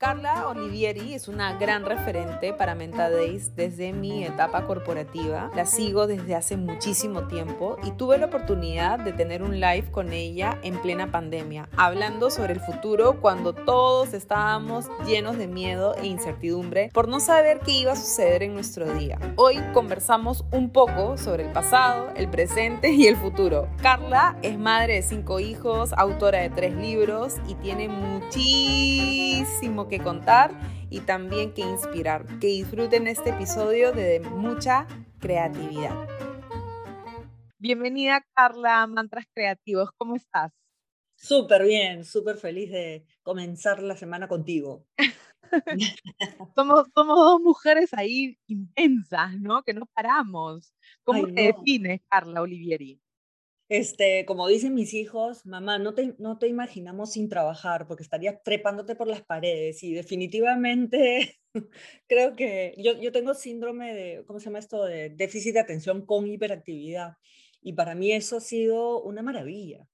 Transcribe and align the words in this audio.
Carla 0.00 0.48
Olivieri 0.48 1.12
es 1.12 1.28
una 1.28 1.58
gran 1.58 1.84
referente 1.84 2.54
para 2.54 2.74
Menta 2.74 3.10
Days 3.10 3.54
desde 3.54 3.92
mi 3.92 4.24
etapa 4.24 4.64
corporativa. 4.64 5.50
La 5.54 5.66
sigo 5.66 6.06
desde 6.06 6.34
hace 6.34 6.56
muchísimo 6.56 7.26
tiempo 7.26 7.76
y 7.84 7.90
tuve 7.90 8.16
la 8.16 8.24
oportunidad 8.24 8.98
de 8.98 9.12
tener 9.12 9.42
un 9.42 9.60
live 9.60 9.90
con 9.90 10.14
ella 10.14 10.58
en 10.62 10.80
plena 10.80 11.12
pandemia, 11.12 11.68
hablando 11.76 12.30
sobre 12.30 12.54
el 12.54 12.60
futuro 12.60 13.20
cuando 13.20 13.52
todos 13.52 14.14
estábamos 14.14 14.86
llenos 15.06 15.36
de 15.36 15.48
miedo 15.48 15.94
e 15.96 16.06
incertidumbre 16.06 16.88
por 16.94 17.06
no 17.06 17.20
saber 17.20 17.60
qué 17.60 17.72
iba 17.72 17.92
a 17.92 17.96
suceder 17.96 18.42
en 18.42 18.54
nuestro 18.54 18.90
día. 18.94 19.18
Hoy 19.36 19.58
conversamos 19.74 20.46
un 20.50 20.70
poco 20.70 21.18
sobre 21.18 21.44
el 21.44 21.52
pasado, 21.52 22.08
el 22.16 22.30
presente 22.30 22.90
y 22.90 23.06
el 23.06 23.16
futuro. 23.16 23.68
Carla 23.82 24.38
es 24.40 24.58
madre 24.58 24.94
de 24.94 25.02
cinco 25.02 25.40
hijos, 25.40 25.92
autora 25.92 26.38
de 26.38 26.48
tres 26.48 26.74
libros 26.74 27.34
y 27.46 27.54
tiene 27.56 27.90
muchísimo 27.90 29.89
que 29.90 29.98
contar 29.98 30.52
y 30.88 31.00
también 31.00 31.52
que 31.52 31.62
inspirar. 31.62 32.24
Que 32.38 32.46
disfruten 32.46 33.08
este 33.08 33.30
episodio 33.30 33.92
de 33.92 34.20
mucha 34.20 34.86
creatividad. 35.18 36.06
Bienvenida 37.58 38.24
Carla 38.32 38.82
a 38.82 38.86
Mantras 38.86 39.26
Creativos, 39.34 39.90
¿cómo 39.98 40.14
estás? 40.14 40.52
Súper 41.16 41.64
bien, 41.64 42.04
súper 42.04 42.36
feliz 42.36 42.70
de 42.70 43.04
comenzar 43.22 43.82
la 43.82 43.96
semana 43.96 44.28
contigo. 44.28 44.86
somos, 46.54 46.86
somos 46.94 47.16
dos 47.18 47.40
mujeres 47.40 47.92
ahí 47.92 48.38
intensas, 48.46 49.38
¿no? 49.40 49.64
Que 49.64 49.74
no 49.74 49.86
paramos. 49.92 50.72
¿Cómo 51.02 51.26
te 51.26 51.52
defines, 51.52 52.00
Carla 52.08 52.42
Olivieri? 52.42 52.99
Este, 53.70 54.24
como 54.26 54.48
dicen 54.48 54.74
mis 54.74 54.94
hijos, 54.94 55.46
mamá, 55.46 55.78
no 55.78 55.94
te, 55.94 56.16
no 56.18 56.38
te 56.38 56.48
imaginamos 56.48 57.12
sin 57.12 57.28
trabajar 57.28 57.86
porque 57.86 58.02
estarías 58.02 58.42
trepándote 58.42 58.96
por 58.96 59.06
las 59.06 59.22
paredes 59.22 59.84
y 59.84 59.94
definitivamente 59.94 61.38
creo 62.08 62.34
que 62.34 62.74
yo, 62.78 63.00
yo 63.00 63.12
tengo 63.12 63.32
síndrome 63.32 63.94
de, 63.94 64.24
¿cómo 64.26 64.40
se 64.40 64.46
llama 64.46 64.58
esto? 64.58 64.84
De 64.84 65.10
déficit 65.10 65.54
de 65.54 65.60
atención 65.60 66.04
con 66.04 66.26
hiperactividad 66.26 67.12
y 67.62 67.74
para 67.74 67.94
mí 67.94 68.10
eso 68.10 68.38
ha 68.38 68.40
sido 68.40 69.00
una 69.04 69.22
maravilla, 69.22 69.86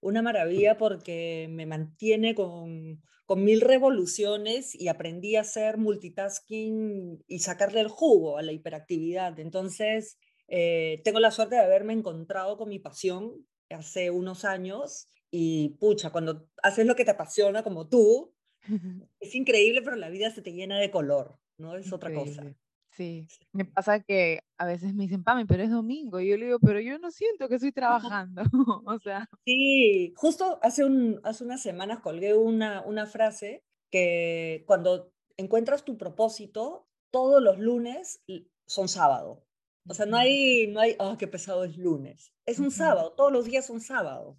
una 0.00 0.22
maravilla 0.22 0.78
porque 0.78 1.46
me 1.50 1.66
mantiene 1.66 2.34
con, 2.34 3.02
con 3.26 3.44
mil 3.44 3.60
revoluciones 3.60 4.74
y 4.74 4.88
aprendí 4.88 5.36
a 5.36 5.42
hacer 5.42 5.76
multitasking 5.76 7.22
y 7.28 7.40
sacarle 7.40 7.80
el 7.80 7.88
jugo 7.88 8.38
a 8.38 8.42
la 8.42 8.52
hiperactividad. 8.52 9.38
Entonces, 9.40 10.16
eh, 10.50 11.00
tengo 11.04 11.20
la 11.20 11.30
suerte 11.30 11.54
de 11.54 11.62
haberme 11.62 11.92
encontrado 11.92 12.58
con 12.58 12.68
mi 12.68 12.80
pasión 12.80 13.46
hace 13.70 14.10
unos 14.10 14.44
años 14.44 15.08
y 15.30 15.76
pucha, 15.78 16.10
cuando 16.10 16.48
haces 16.62 16.84
lo 16.86 16.96
que 16.96 17.04
te 17.04 17.12
apasiona 17.12 17.62
como 17.62 17.88
tú, 17.88 18.34
es 19.20 19.34
increíble, 19.34 19.80
pero 19.82 19.96
la 19.96 20.10
vida 20.10 20.30
se 20.30 20.42
te 20.42 20.52
llena 20.52 20.78
de 20.78 20.90
color, 20.90 21.38
¿no? 21.56 21.76
Es 21.76 21.92
otra 21.92 22.12
cosa. 22.12 22.44
Sí, 22.90 23.28
me 23.52 23.64
pasa 23.64 24.00
que 24.00 24.40
a 24.58 24.66
veces 24.66 24.92
me 24.92 25.04
dicen, 25.04 25.22
Pami, 25.22 25.44
pero 25.44 25.62
es 25.62 25.70
domingo. 25.70 26.20
Y 26.20 26.28
yo 26.28 26.36
le 26.36 26.46
digo, 26.46 26.58
pero 26.58 26.80
yo 26.80 26.98
no 26.98 27.12
siento 27.12 27.48
que 27.48 27.54
estoy 27.54 27.70
trabajando. 27.70 28.42
o 28.84 28.98
sea. 28.98 29.28
Sí, 29.46 30.12
justo 30.16 30.58
hace, 30.62 30.84
un, 30.84 31.20
hace 31.22 31.44
unas 31.44 31.62
semanas 31.62 32.00
colgué 32.00 32.34
una, 32.34 32.82
una 32.82 33.06
frase 33.06 33.64
que 33.90 34.64
cuando 34.66 35.12
encuentras 35.36 35.84
tu 35.84 35.96
propósito, 35.96 36.88
todos 37.10 37.40
los 37.40 37.58
lunes 37.58 38.22
son 38.66 38.88
sábado. 38.88 39.44
O 39.88 39.94
sea, 39.94 40.06
no 40.06 40.16
hay, 40.16 40.66
no 40.68 40.80
hay, 40.80 40.96
oh, 40.98 41.16
qué 41.16 41.26
pesado 41.26 41.64
es 41.64 41.76
lunes. 41.76 42.32
Es 42.46 42.58
un 42.58 42.70
sábado, 42.70 43.12
todos 43.16 43.32
los 43.32 43.44
días 43.44 43.66
son 43.66 43.80
sábado. 43.80 44.38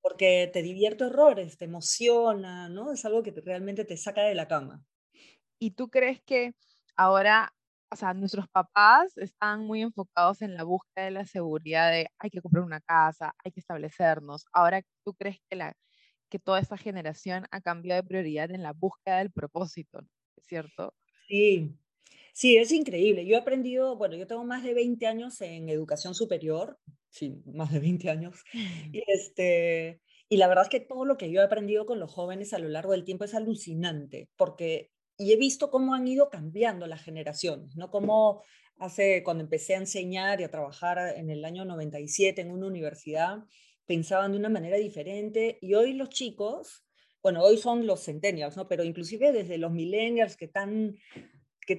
Porque 0.00 0.50
te 0.52 0.62
divierte 0.62 1.04
horrores, 1.04 1.56
te 1.56 1.64
emociona, 1.64 2.68
¿no? 2.68 2.92
Es 2.92 3.04
algo 3.04 3.22
que 3.22 3.32
realmente 3.44 3.84
te 3.84 3.96
saca 3.96 4.22
de 4.22 4.34
la 4.34 4.48
cama. 4.48 4.84
¿Y 5.58 5.72
tú 5.72 5.88
crees 5.88 6.20
que 6.22 6.54
ahora, 6.96 7.54
o 7.90 7.96
sea, 7.96 8.14
nuestros 8.14 8.48
papás 8.48 9.16
están 9.16 9.64
muy 9.64 9.82
enfocados 9.82 10.42
en 10.42 10.54
la 10.54 10.64
búsqueda 10.64 11.04
de 11.04 11.10
la 11.12 11.24
seguridad 11.24 11.90
de 11.90 12.08
hay 12.18 12.30
que 12.30 12.40
comprar 12.40 12.64
una 12.64 12.80
casa, 12.80 13.34
hay 13.44 13.52
que 13.52 13.60
establecernos? 13.60 14.44
Ahora, 14.52 14.82
¿tú 15.04 15.14
crees 15.14 15.38
que, 15.48 15.56
la, 15.56 15.74
que 16.28 16.38
toda 16.38 16.58
esta 16.58 16.76
generación 16.76 17.46
ha 17.50 17.60
cambiado 17.60 18.02
de 18.02 18.08
prioridad 18.08 18.50
en 18.50 18.62
la 18.62 18.72
búsqueda 18.72 19.18
del 19.18 19.30
propósito, 19.30 20.00
¿cierto? 20.40 20.94
Sí, 21.28 21.78
Sí, 22.32 22.56
es 22.56 22.72
increíble. 22.72 23.26
Yo 23.26 23.36
he 23.36 23.38
aprendido, 23.38 23.96
bueno, 23.96 24.16
yo 24.16 24.26
tengo 24.26 24.44
más 24.44 24.64
de 24.64 24.74
20 24.74 25.06
años 25.06 25.40
en 25.42 25.68
educación 25.68 26.14
superior, 26.14 26.78
sí, 27.10 27.42
más 27.46 27.72
de 27.72 27.80
20 27.80 28.10
años. 28.10 28.42
Y, 28.92 29.02
este, 29.06 30.00
y 30.28 30.36
la 30.38 30.48
verdad 30.48 30.64
es 30.64 30.70
que 30.70 30.80
todo 30.80 31.04
lo 31.04 31.16
que 31.18 31.30
yo 31.30 31.40
he 31.40 31.44
aprendido 31.44 31.86
con 31.86 32.00
los 32.00 32.10
jóvenes 32.10 32.52
a 32.52 32.58
lo 32.58 32.68
largo 32.68 32.92
del 32.92 33.04
tiempo 33.04 33.24
es 33.24 33.34
alucinante, 33.34 34.28
porque 34.36 34.90
y 35.18 35.32
he 35.32 35.36
visto 35.36 35.70
cómo 35.70 35.94
han 35.94 36.08
ido 36.08 36.30
cambiando 36.30 36.86
las 36.86 37.02
generaciones, 37.02 37.76
¿no? 37.76 37.90
Como 37.90 38.42
hace, 38.78 39.22
cuando 39.22 39.44
empecé 39.44 39.74
a 39.74 39.78
enseñar 39.78 40.40
y 40.40 40.44
a 40.44 40.50
trabajar 40.50 41.14
en 41.16 41.30
el 41.30 41.44
año 41.44 41.64
97 41.64 42.40
en 42.40 42.50
una 42.50 42.66
universidad, 42.66 43.44
pensaban 43.86 44.32
de 44.32 44.38
una 44.38 44.48
manera 44.48 44.78
diferente 44.78 45.58
y 45.60 45.74
hoy 45.74 45.92
los 45.92 46.08
chicos, 46.08 46.84
bueno, 47.22 47.42
hoy 47.42 47.56
son 47.58 47.86
los 47.86 48.04
centennials, 48.04 48.56
¿no? 48.56 48.68
Pero 48.68 48.84
inclusive 48.84 49.32
desde 49.32 49.58
los 49.58 49.70
millennials 49.70 50.36
que 50.36 50.46
están 50.46 50.96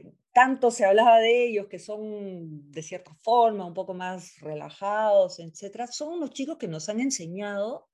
que 0.02 0.14
tanto 0.34 0.72
se 0.72 0.86
hablaba 0.86 1.20
de 1.20 1.46
ellos, 1.46 1.68
que 1.68 1.80
son 1.80 2.72
de 2.72 2.82
cierta 2.82 3.14
forma 3.22 3.66
un 3.66 3.74
poco 3.74 3.94
más 3.94 4.40
relajados, 4.42 5.40
etcétera, 5.40 5.88
son 5.88 6.14
unos 6.14 6.32
chicos 6.32 6.58
que 6.58 6.68
nos 6.68 6.90
han 6.90 7.00
enseñado 7.00 7.88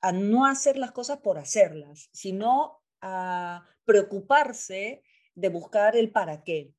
a 0.00 0.12
no 0.12 0.44
hacer 0.46 0.76
las 0.76 0.92
cosas 0.92 1.18
por 1.18 1.38
hacerlas, 1.38 2.10
sino 2.12 2.82
a 3.00 3.66
preocuparse 3.84 5.02
de 5.34 5.48
buscar 5.48 5.96
el 5.96 6.12
para 6.12 6.42
qué. 6.44 6.74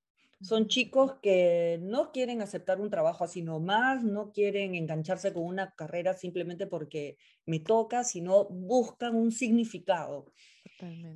Son 0.46 0.68
chicos 0.68 1.16
que 1.24 1.80
no 1.82 2.12
quieren 2.12 2.44
aceptar 2.44 2.80
un 2.80 2.92
trabajo 2.92 3.24
así 3.24 3.42
nomás, 3.42 4.04
no 4.04 4.32
quieren 4.32 4.76
engancharse 4.76 5.34
con 5.34 5.44
una 5.44 5.74
carrera 5.74 6.14
simplemente 6.14 6.68
porque 6.68 7.18
me 7.48 7.60
toca, 7.60 8.04
sino 8.04 8.46
buscan 8.46 9.16
un 9.16 9.32
significado. 9.32 10.32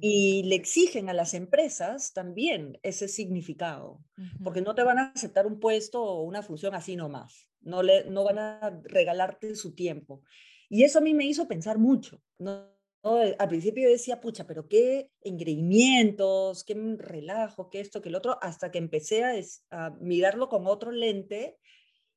Y 0.02 0.42
le 0.44 0.56
exigen 0.56 1.10
a 1.10 1.14
las 1.14 1.36
empresas 1.36 2.12
también 2.12 2.80
ese 2.82 3.08
significado, 3.08 4.04
porque 4.44 4.62
no 4.62 4.74
te 4.74 4.82
van 4.82 4.98
a 4.98 5.12
aceptar 5.16 5.46
un 5.46 5.60
puesto 5.60 6.02
o 6.02 6.24
una 6.24 6.42
función 6.42 6.74
así 6.74 6.96
nomás, 6.96 7.48
no, 7.62 7.84
le, 7.84 8.06
no 8.06 8.24
van 8.24 8.40
a 8.40 8.82
regalarte 8.84 9.54
su 9.54 9.76
tiempo. 9.76 10.24
Y 10.70 10.86
eso 10.86 10.98
a 10.98 11.02
mí 11.04 11.14
me 11.14 11.26
hizo 11.26 11.48
pensar 11.48 11.78
mucho. 11.78 12.20
¿no? 12.40 12.79
Al 13.02 13.48
principio 13.48 13.84
yo 13.84 13.90
decía, 13.90 14.20
pucha, 14.20 14.46
pero 14.46 14.68
qué 14.68 15.10
engreimientos, 15.22 16.66
qué 16.66 16.76
relajo, 16.98 17.70
qué 17.70 17.80
esto, 17.80 18.02
qué 18.02 18.10
el 18.10 18.16
otro, 18.16 18.38
hasta 18.42 18.72
que 18.72 18.78
empecé 18.78 19.24
a, 19.72 19.90
mirarlo 20.02 20.50
con 20.50 20.68
otro 20.68 20.92
lente 20.92 21.58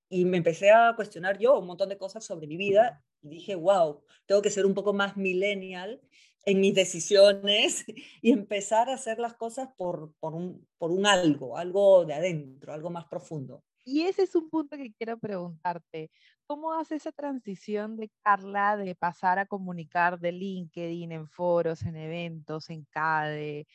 y 0.09 0.25
me 0.25 0.39
empecé 0.39 0.71
a 0.73 0.95
cuestionar 0.97 1.39
yo 1.39 1.59
un 1.59 1.67
montón 1.67 1.89
de 1.89 1.99
cosas 1.99 2.25
sobre 2.25 2.47
mi 2.47 2.57
vida 2.57 3.05
y 3.23 3.29
dije, 3.29 3.55
wow, 3.55 4.03
tengo 4.27 4.43
que 4.43 4.51
ser 4.51 4.67
un 4.67 4.75
poco 4.75 4.93
más 4.93 5.17
millennial 5.17 6.01
en 6.45 6.61
mis 6.61 6.75
decisiones 6.75 7.85
y 8.21 8.33
empezar 8.33 8.91
a 8.91 8.95
hacer 8.95 9.21
las 9.21 9.35
cosas 9.35 9.69
por, 9.77 10.13
por 10.19 10.35
un 10.35 11.07
algo, 11.07 11.57
algo 11.57 12.05
de 12.05 12.15
adentro, 12.15 12.73
algo 12.73 12.91
más 12.91 13.07
profundo. 13.07 13.63
Y 13.85 14.03
ese 14.03 14.23
es 14.23 14.35
un 14.35 14.49
punto 14.49 14.77
que 14.77 14.93
quiero 14.93 15.19
preguntarte. 15.19 16.11
¿Cómo 16.53 16.75
hace 16.75 16.97
esa 16.97 17.13
transición 17.13 17.97
de 17.97 18.11
Carla 18.23 18.77
de 18.77 18.95
pasar 18.95 19.39
a 19.39 19.47
comunicar 19.47 20.21
de 20.21 20.33
LinkedIn 20.33 21.11
en 21.11 21.27
foros, 21.27 21.81
en 21.81 21.97
eventos, 21.97 22.69
en 22.69 22.85
CADE, 22.91 23.67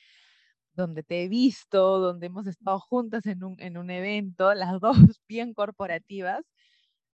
donde 0.73 1.01
te 1.01 1.23
he 1.23 1.27
visto, 1.27 1.97
donde 1.97 2.27
hemos 2.27 2.45
estado 2.45 2.79
juntas 2.79 3.25
en 3.25 3.43
un, 3.43 3.59
en 3.59 3.79
un 3.79 3.89
evento, 3.89 4.53
las 4.53 4.79
dos 4.79 5.19
bien 5.27 5.55
corporativas, 5.55 6.45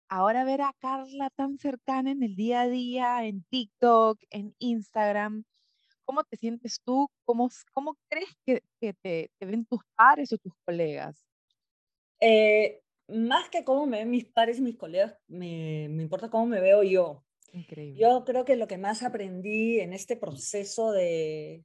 ahora 0.09 0.43
ver 0.43 0.63
a 0.63 0.73
Carla 0.79 1.29
tan 1.29 1.57
cercana 1.57 2.11
en 2.11 2.23
el 2.23 2.35
día 2.35 2.63
a 2.63 2.67
día, 2.67 3.25
en 3.25 3.43
TikTok, 3.43 4.19
en 4.31 4.53
Instagram, 4.59 5.45
¿cómo 6.03 6.25
te 6.25 6.35
sientes 6.35 6.81
tú? 6.83 7.09
¿Cómo, 7.23 7.49
cómo 7.71 7.97
crees 8.09 8.35
que, 8.45 8.63
que 8.81 8.93
te, 8.95 9.31
ven 9.39 9.65
tus 9.65 9.79
pares 9.95 10.33
o 10.33 10.37
tus 10.37 10.53
colegas? 10.65 11.25
Eh, 12.19 12.83
más 13.07 13.49
que 13.49 13.63
cómo 13.63 13.85
me 13.85 13.99
ven 13.99 14.09
mis 14.09 14.25
pares 14.25 14.59
y 14.59 14.61
mis 14.61 14.77
colegas, 14.77 15.15
me, 15.27 15.87
me 15.89 16.03
importa 16.03 16.29
cómo 16.29 16.45
me 16.45 16.61
veo 16.61 16.83
yo. 16.83 17.23
Increíble. 17.51 17.99
Yo 17.99 18.23
creo 18.25 18.45
que 18.45 18.55
lo 18.55 18.67
que 18.67 18.77
más 18.77 19.03
aprendí 19.03 19.79
en 19.79 19.93
este 19.93 20.17
proceso 20.17 20.91
de, 20.91 21.63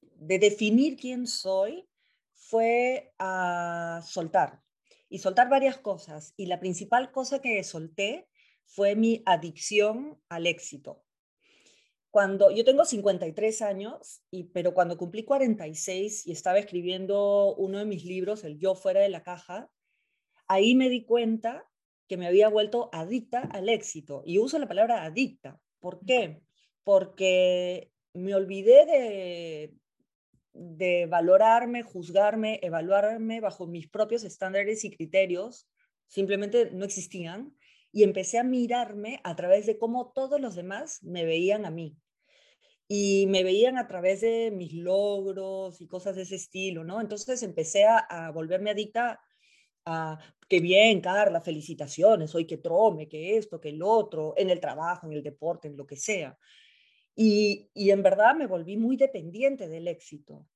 de 0.00 0.38
definir 0.38 0.96
quién 0.96 1.26
soy 1.26 1.88
fue 2.32 3.12
a 3.18 4.02
soltar 4.06 4.62
y 5.08 5.18
soltar 5.18 5.48
varias 5.48 5.78
cosas. 5.78 6.34
Y 6.36 6.46
la 6.46 6.60
principal 6.60 7.10
cosa 7.10 7.40
que 7.40 7.62
solté 7.64 8.28
fue 8.64 8.94
mi 8.94 9.22
adicción 9.26 10.20
al 10.28 10.46
éxito. 10.46 11.02
Cuando 12.10 12.50
yo 12.50 12.64
tengo 12.64 12.84
53 12.84 13.62
años, 13.62 14.22
y, 14.30 14.44
pero 14.44 14.72
cuando 14.72 14.96
cumplí 14.96 15.24
46 15.24 16.26
y 16.26 16.32
estaba 16.32 16.58
escribiendo 16.58 17.54
uno 17.56 17.78
de 17.78 17.84
mis 17.84 18.04
libros, 18.04 18.44
El 18.44 18.58
Yo 18.58 18.74
fuera 18.74 19.00
de 19.00 19.10
la 19.10 19.22
caja, 19.22 19.70
ahí 20.48 20.74
me 20.74 20.88
di 20.88 21.04
cuenta 21.04 21.68
que 22.08 22.16
me 22.16 22.26
había 22.26 22.48
vuelto 22.48 22.88
adicta 22.92 23.42
al 23.52 23.68
éxito. 23.68 24.22
Y 24.24 24.38
uso 24.38 24.58
la 24.58 24.66
palabra 24.66 25.04
adicta. 25.04 25.60
¿Por 25.78 26.04
qué? 26.04 26.40
Porque 26.82 27.92
me 28.14 28.34
olvidé 28.34 29.70
de, 30.54 31.06
valorarme, 31.06 31.82
juzgarme, 31.82 32.58
evaluarme 32.62 33.40
bajo 33.40 33.66
mis 33.66 33.88
propios 33.88 34.24
estándares 34.24 34.84
y 34.84 34.90
criterios, 34.90 35.68
simplemente 36.06 36.70
no 36.72 36.84
existían, 36.84 37.54
y 37.92 38.02
empecé 38.02 38.38
a 38.38 38.44
mirarme 38.44 39.20
a 39.24 39.36
través 39.36 39.66
de 39.66 39.78
cómo 39.78 40.12
todos 40.12 40.40
los 40.40 40.54
demás 40.56 41.02
me 41.02 41.24
veían 41.24 41.64
a 41.66 41.70
mí. 41.70 41.96
Y 42.90 43.26
me 43.28 43.44
veían 43.44 43.76
a 43.76 43.86
través 43.86 44.22
de 44.22 44.50
mis 44.50 44.72
logros 44.72 45.80
y 45.82 45.86
cosas 45.86 46.16
de 46.16 46.22
ese 46.22 46.36
estilo, 46.36 46.84
¿no? 46.84 47.02
Entonces 47.02 47.42
empecé 47.42 47.84
a, 47.84 47.98
a 47.98 48.30
volverme 48.30 48.70
adicta 48.70 49.20
a, 49.88 50.18
qué 50.48 50.60
bien, 50.60 51.00
Carla, 51.00 51.40
felicitaciones, 51.40 52.34
hoy 52.34 52.46
que 52.46 52.58
trome, 52.58 53.08
que 53.08 53.36
esto, 53.36 53.60
que 53.60 53.70
el 53.70 53.82
otro, 53.82 54.34
en 54.36 54.50
el 54.50 54.60
trabajo, 54.60 55.06
en 55.06 55.14
el 55.14 55.22
deporte, 55.22 55.68
en 55.68 55.76
lo 55.76 55.86
que 55.86 55.96
sea. 55.96 56.38
Y, 57.14 57.70
y 57.74 57.90
en 57.90 58.02
verdad 58.02 58.36
me 58.36 58.46
volví 58.46 58.76
muy 58.76 58.96
dependiente 58.96 59.68
del 59.68 59.88
éxito, 59.88 60.46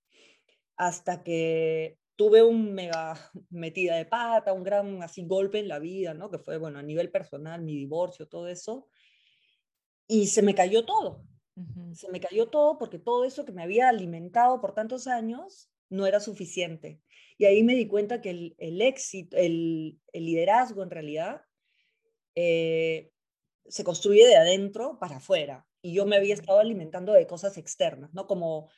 hasta 0.76 1.22
que 1.22 1.98
tuve 2.16 2.42
un 2.42 2.72
mega 2.72 3.14
metida 3.50 3.96
de 3.96 4.06
pata, 4.06 4.52
un 4.52 4.62
gran 4.62 5.02
así 5.02 5.24
golpe 5.26 5.58
en 5.58 5.68
la 5.68 5.78
vida, 5.78 6.14
¿no? 6.14 6.30
Que 6.30 6.38
fue, 6.38 6.58
bueno, 6.58 6.78
a 6.78 6.82
nivel 6.82 7.10
personal, 7.10 7.62
mi 7.62 7.74
divorcio, 7.74 8.28
todo 8.28 8.48
eso. 8.48 8.88
Y 10.06 10.26
se 10.26 10.42
me 10.42 10.54
cayó 10.54 10.84
todo. 10.84 11.24
Se 11.94 12.10
me 12.10 12.20
cayó 12.20 12.48
todo 12.48 12.78
porque 12.78 12.98
todo 12.98 13.24
eso 13.24 13.44
que 13.44 13.52
me 13.52 13.62
había 13.62 13.88
alimentado 13.88 14.60
por 14.60 14.72
tantos 14.72 15.06
años 15.06 15.70
no 15.90 16.06
era 16.06 16.20
suficiente. 16.20 17.00
Y 17.38 17.44
ahí 17.44 17.62
me 17.62 17.74
di 17.74 17.86
cuenta 17.86 18.20
que 18.20 18.54
el, 18.56 18.82
éxito, 18.82 19.36
el, 19.36 19.98
liderazgo 20.12 20.82
en 20.82 20.90
realidad 20.90 21.42
eh, 22.34 23.10
se 23.66 23.84
construye 23.84 24.26
de 24.26 24.36
adentro 24.36 24.98
para 24.98 25.16
afuera. 25.16 25.66
Y 25.82 25.94
yo 25.94 26.06
me 26.06 26.16
había 26.16 26.34
estado 26.34 26.60
alimentando 26.60 27.12
de 27.12 27.26
cosas 27.26 27.58
externas, 27.58 28.12
¿no? 28.14 28.26
Como 28.26 28.68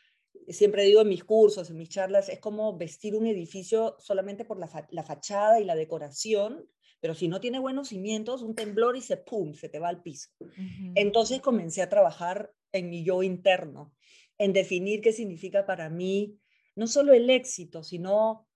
siempre 0.49 0.85
digo 0.85 1.01
en 1.01 1.09
mis 1.09 1.25
cursos, 1.25 1.71
en 1.71 1.77
mis 1.77 1.89
charlas, 1.89 2.29
es 2.29 2.41
como 2.41 2.77
vestir 2.77 3.15
un 3.15 3.27
edificio 3.27 3.97
solamente 3.99 4.45
por 4.45 4.59
la, 4.59 4.69
fachada 5.03 5.61
y 5.61 5.65
la 5.65 5.75
decoración, 5.75 6.69
pero 7.01 7.15
si 7.15 7.29
no 7.29 7.41
tiene 7.41 7.59
buenos 7.59 7.89
cimientos, 7.89 8.43
un 8.43 8.55
temblor 8.55 8.97
y 8.97 9.03
se 9.03 9.17
pum, 9.17 9.55
se 9.55 9.69
te 9.69 9.79
va 9.79 9.89
al 9.89 10.03
piso. 10.03 10.31
Entonces 10.95 11.41
comencé 11.41 11.83
a 11.83 11.89
trabajar 11.89 12.53
en 12.73 12.91
mi 12.91 13.05
yo 13.05 13.23
interno, 13.23 13.95
en 14.39 14.53
definir 14.53 15.01
qué 15.01 15.13
significa 15.13 15.67
para 15.67 15.91
mí 15.91 16.39
no 16.77 16.87
solo 16.87 17.13
el 17.13 17.31
éxito, 17.31 17.83
sino 17.83 18.47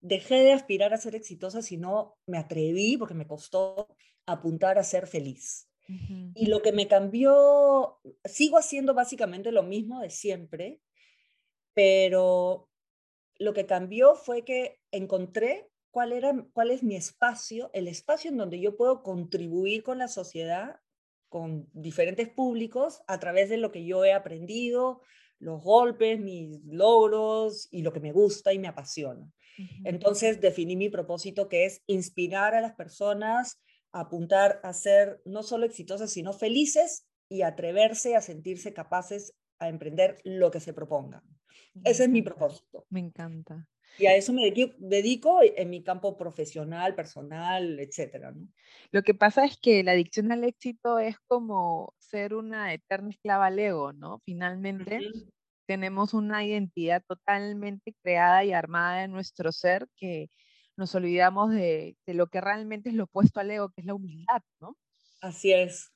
dejé 0.00 0.36
de 0.36 0.52
aspirar 0.52 0.94
a 0.94 0.98
ser 0.98 1.14
exitosa, 1.14 1.62
sino 1.62 2.16
me 2.26 2.38
atreví, 2.38 2.96
porque 2.96 3.14
me 3.14 3.26
costó 3.26 3.88
apuntar 4.26 4.78
a 4.78 4.84
ser 4.84 5.06
feliz. 5.06 5.68
Y 6.34 6.46
lo 6.46 6.62
que 6.62 6.72
me 6.72 6.88
cambió, 6.88 8.00
sigo 8.24 8.58
haciendo 8.58 8.92
básicamente 8.92 9.52
lo 9.52 9.62
mismo 9.62 10.00
de 10.00 10.10
siempre, 10.10 10.80
pero 11.74 12.68
lo 13.38 13.54
que 13.54 13.66
cambió 13.66 14.16
fue 14.16 14.42
que 14.42 14.80
encontré 14.90 15.70
cuál, 15.92 16.12
era, 16.12 16.34
cuál 16.52 16.72
es 16.72 16.82
mi 16.82 16.96
espacio, 16.96 17.70
el 17.72 17.86
espacio 17.86 18.30
en 18.30 18.36
donde 18.36 18.60
yo 18.60 18.76
puedo 18.76 19.02
contribuir 19.02 19.84
con 19.84 19.98
la 19.98 20.08
sociedad, 20.08 20.80
con 21.28 21.68
diferentes 21.72 22.28
públicos, 22.28 23.02
a 23.06 23.20
través 23.20 23.48
de 23.48 23.58
lo 23.58 23.70
que 23.70 23.84
yo 23.84 24.04
he 24.04 24.12
aprendido, 24.12 25.02
los 25.38 25.62
golpes, 25.62 26.20
mis 26.20 26.64
logros 26.64 27.68
y 27.70 27.82
lo 27.82 27.92
que 27.92 28.00
me 28.00 28.12
gusta 28.12 28.52
y 28.52 28.58
me 28.58 28.68
apasiona. 28.68 29.30
Entonces 29.84 30.40
definí 30.40 30.76
mi 30.76 30.88
propósito 30.88 31.48
que 31.48 31.64
es 31.64 31.82
inspirar 31.86 32.54
a 32.54 32.60
las 32.60 32.74
personas 32.74 33.60
a 33.92 34.00
apuntar 34.00 34.60
a 34.62 34.72
ser 34.72 35.22
no 35.24 35.42
solo 35.42 35.64
exitosas, 35.64 36.10
sino 36.10 36.32
felices 36.32 37.06
y 37.28 37.42
atreverse 37.42 38.16
a 38.16 38.20
sentirse 38.20 38.74
capaces 38.74 39.34
a 39.58 39.68
emprender 39.68 40.18
lo 40.24 40.50
que 40.50 40.60
se 40.60 40.74
propongan. 40.74 41.22
Ese 41.84 42.04
es 42.04 42.10
mi 42.10 42.22
propósito. 42.22 42.86
Me 42.90 43.00
encanta. 43.00 43.66
Y 43.98 44.06
a 44.06 44.14
eso 44.14 44.32
me 44.32 44.52
dedico, 44.78 45.40
en 45.42 45.70
mi 45.70 45.82
campo 45.82 46.16
profesional, 46.16 46.94
personal, 46.94 47.78
etcétera. 47.80 48.34
Lo 48.90 49.02
que 49.02 49.14
pasa 49.14 49.44
es 49.44 49.58
que 49.58 49.82
la 49.82 49.92
adicción 49.92 50.32
al 50.32 50.44
éxito 50.44 50.98
es 50.98 51.16
como 51.26 51.94
ser 51.98 52.34
una 52.34 52.74
eterna 52.74 53.10
esclava 53.10 53.46
al 53.46 53.58
ego, 53.58 53.92
¿no? 53.92 54.20
Finalmente 54.24 55.00
tenemos 55.66 56.14
una 56.14 56.44
identidad 56.44 57.02
totalmente 57.06 57.94
creada 58.02 58.44
y 58.44 58.52
armada 58.52 59.04
en 59.04 59.12
nuestro 59.12 59.50
ser 59.52 59.88
que 59.96 60.28
nos 60.76 60.94
olvidamos 60.94 61.50
de, 61.50 61.96
de, 62.06 62.14
lo 62.14 62.28
que 62.28 62.40
realmente 62.40 62.90
es 62.90 62.94
lo 62.94 63.04
opuesto 63.04 63.40
al 63.40 63.50
ego, 63.50 63.70
que 63.70 63.80
es 63.80 63.86
la 63.86 63.94
humildad, 63.94 64.42
¿no? 64.60 64.76
Así 65.22 65.52
es. 65.52 65.90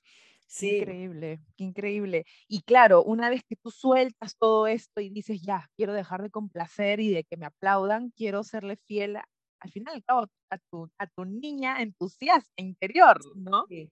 Sí. 0.50 0.78
increíble, 0.78 1.40
qué 1.56 1.64
increíble. 1.64 2.24
Y 2.48 2.62
claro, 2.62 3.04
una 3.04 3.30
vez 3.30 3.42
que 3.48 3.54
tú 3.54 3.70
sueltas 3.70 4.36
todo 4.36 4.66
esto 4.66 5.00
y 5.00 5.08
dices, 5.08 5.42
ya, 5.42 5.68
quiero 5.76 5.92
dejar 5.92 6.22
de 6.22 6.30
complacer 6.30 6.98
y 6.98 7.10
de 7.10 7.22
que 7.22 7.36
me 7.36 7.46
aplaudan, 7.46 8.10
quiero 8.16 8.42
serle 8.42 8.76
fiel 8.76 9.16
al 9.60 9.70
final 9.70 9.94
al 9.94 10.04
cabo 10.04 10.26
a 10.50 10.58
tu, 10.58 10.90
a 10.98 11.06
tu 11.06 11.24
niña 11.24 11.80
entusiasta 11.82 12.50
interior, 12.56 13.20
¿no? 13.36 13.64
Sí. 13.68 13.90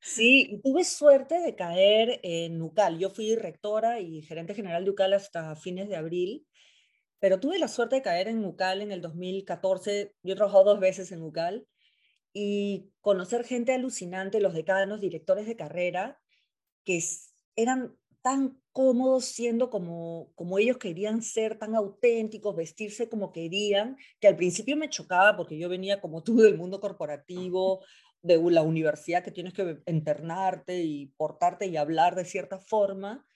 Sí, 0.00 0.60
tuve 0.64 0.84
suerte 0.84 1.40
de 1.40 1.54
caer 1.54 2.20
en 2.24 2.60
UCAL. 2.60 2.98
Yo 2.98 3.10
fui 3.10 3.36
rectora 3.36 4.00
y 4.00 4.22
gerente 4.22 4.54
general 4.54 4.84
de 4.84 4.90
UCAL 4.90 5.12
hasta 5.12 5.54
fines 5.56 5.88
de 5.88 5.96
abril, 5.96 6.46
pero 7.20 7.38
tuve 7.38 7.58
la 7.58 7.68
suerte 7.68 7.96
de 7.96 8.02
caer 8.02 8.28
en 8.28 8.44
UCAL 8.44 8.82
en 8.82 8.92
el 8.92 9.00
2014. 9.00 10.14
Yo 10.22 10.32
he 10.32 10.36
trabajado 10.36 10.64
dos 10.64 10.80
veces 10.80 11.12
en 11.12 11.22
UCAL 11.22 11.66
y 12.32 12.90
conocer 13.00 13.44
gente 13.44 13.72
alucinante, 13.72 14.40
los 14.40 14.54
decanos, 14.54 15.00
directores 15.00 15.46
de 15.46 15.56
carrera, 15.56 16.20
que 16.84 17.02
eran 17.56 17.96
tan 18.22 18.60
cómodos 18.72 19.26
siendo 19.26 19.68
como, 19.68 20.32
como 20.34 20.58
ellos 20.58 20.78
querían 20.78 21.22
ser, 21.22 21.58
tan 21.58 21.74
auténticos, 21.74 22.56
vestirse 22.56 23.08
como 23.08 23.32
querían, 23.32 23.96
que 24.20 24.28
al 24.28 24.36
principio 24.36 24.76
me 24.76 24.88
chocaba 24.88 25.36
porque 25.36 25.58
yo 25.58 25.68
venía 25.68 26.00
como 26.00 26.22
tú 26.22 26.36
del 26.36 26.56
mundo 26.56 26.80
corporativo, 26.80 27.84
de 28.22 28.40
la 28.50 28.62
universidad 28.62 29.24
que 29.24 29.32
tienes 29.32 29.52
que 29.52 29.82
internarte 29.86 30.80
y 30.82 31.06
portarte 31.16 31.66
y 31.66 31.76
hablar 31.76 32.14
de 32.14 32.24
cierta 32.24 32.58
forma, 32.58 33.26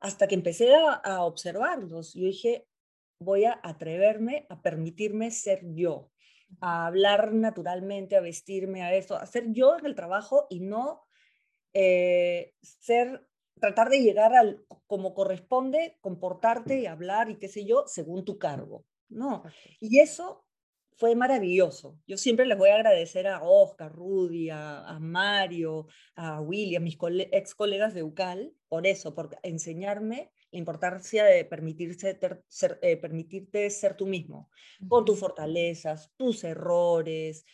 hasta 0.00 0.28
que 0.28 0.34
empecé 0.34 0.74
a, 0.74 0.92
a 0.92 1.24
observarlos. 1.24 2.12
Yo 2.14 2.26
dije, 2.26 2.66
voy 3.18 3.46
a 3.46 3.58
atreverme 3.62 4.46
a 4.50 4.60
permitirme 4.60 5.30
ser 5.30 5.62
yo, 5.74 6.10
a 6.60 6.86
hablar 6.86 7.32
naturalmente, 7.32 8.16
a 8.16 8.20
vestirme, 8.20 8.82
a 8.82 8.94
esto, 8.94 9.16
a 9.16 9.26
ser 9.26 9.52
yo 9.52 9.78
en 9.78 9.86
el 9.86 9.94
trabajo 9.94 10.46
y 10.50 10.60
no 10.60 11.02
eh, 11.74 12.54
ser, 12.62 13.26
tratar 13.60 13.88
de 13.88 14.00
llegar 14.00 14.34
al 14.34 14.64
como 14.86 15.14
corresponde, 15.14 15.98
comportarte 16.00 16.80
y 16.80 16.86
hablar 16.86 17.30
y 17.30 17.38
qué 17.38 17.48
sé 17.48 17.64
yo, 17.64 17.84
según 17.86 18.24
tu 18.24 18.38
cargo. 18.38 18.84
No. 19.08 19.42
Y 19.80 20.00
eso 20.00 20.44
fue 20.96 21.14
maravilloso. 21.14 21.98
Yo 22.06 22.16
siempre 22.16 22.46
les 22.46 22.58
voy 22.58 22.70
a 22.70 22.74
agradecer 22.74 23.28
a 23.28 23.42
Oscar, 23.42 23.92
Rudy, 23.92 24.50
a, 24.50 24.98
Mario, 25.00 25.86
a 26.16 26.40
William, 26.40 26.82
mis 26.82 26.98
ex 27.30 27.54
colegas 27.54 27.94
de 27.94 28.02
UCAL, 28.02 28.52
por 28.68 28.86
eso, 28.86 29.14
por 29.14 29.38
enseñarme 29.42 30.32
la 30.50 30.58
importancia 30.58 31.24
de 31.24 31.44
permitirse 31.44 32.18
ser, 32.46 32.78
eh, 32.82 32.96
permitirte 32.96 33.68
ser 33.70 33.96
tú 33.96 34.06
mismo, 34.06 34.50
con 34.88 35.04
tus 35.04 35.18
fortalezas, 35.18 36.12
tus 36.16 36.44
errores, 36.44 37.44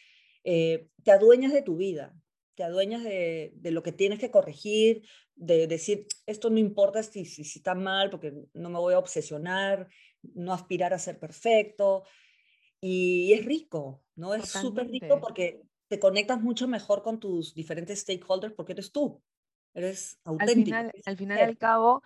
eh, 0.45 0.89
te 1.03 1.11
adueñas 1.11 1.53
de 1.53 1.63
tu 1.63 1.77
vida, 1.77 2.15
te 2.55 2.63
adueñas 2.63 3.03
de, 3.03 3.53
de, 3.57 3.71
lo 3.73 3.83
que 3.83 3.93
tienes 3.93 4.19
que 4.19 4.31
corregir, 4.31 5.03
de 5.35 5.67
decir, 5.67 6.07
esto 6.27 6.51
no 6.51 6.59
importa 6.59 7.03
si, 7.03 7.25
si, 7.25 7.45
si, 7.45 7.59
está 7.59 7.75
mal, 7.75 8.11
porque 8.11 8.33
no 8.53 8.71
me 8.71 8.79
voy 8.79 8.95
a 8.95 8.99
obsesionar, 8.99 9.89
no 10.35 10.53
aspirar 10.53 10.95
a 10.95 10.99
ser 10.99 11.19
perfecto. 11.19 12.05
Y 12.81 13.33
es 13.33 13.45
rico, 13.45 14.03
¿no? 14.15 14.35
Es 14.35 14.51
súper 14.51 14.89
rico 14.89 15.21
porque 15.21 15.63
te 15.89 15.99
conectas 15.99 16.41
mucho 16.41 16.69
mejor 16.69 17.03
con 17.03 17.19
tus 17.19 17.55
diferentes 17.55 18.01
stakeholders 18.01 18.55
porque 18.55 18.73
eres 18.73 18.93
tú, 18.93 19.23
eres 19.73 20.21
auténtico. 20.25 20.77
Al 20.77 20.91
final, 20.91 20.93
al 21.07 21.17
final 21.17 21.39
al 21.39 21.59
cabo, 21.59 22.03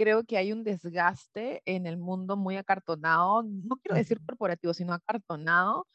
creo 0.00 0.24
que 0.24 0.38
hay 0.38 0.50
un 0.50 0.64
desgaste 0.64 1.60
en 1.66 1.84
el 1.84 1.98
mundo 1.98 2.38
muy 2.38 2.56
acartonado, 2.56 3.42
no 3.42 3.76
quiero 3.76 3.96
decir 3.96 4.18
corporativo, 4.24 4.72
sino 4.72 4.94
acartonado, 4.94 5.86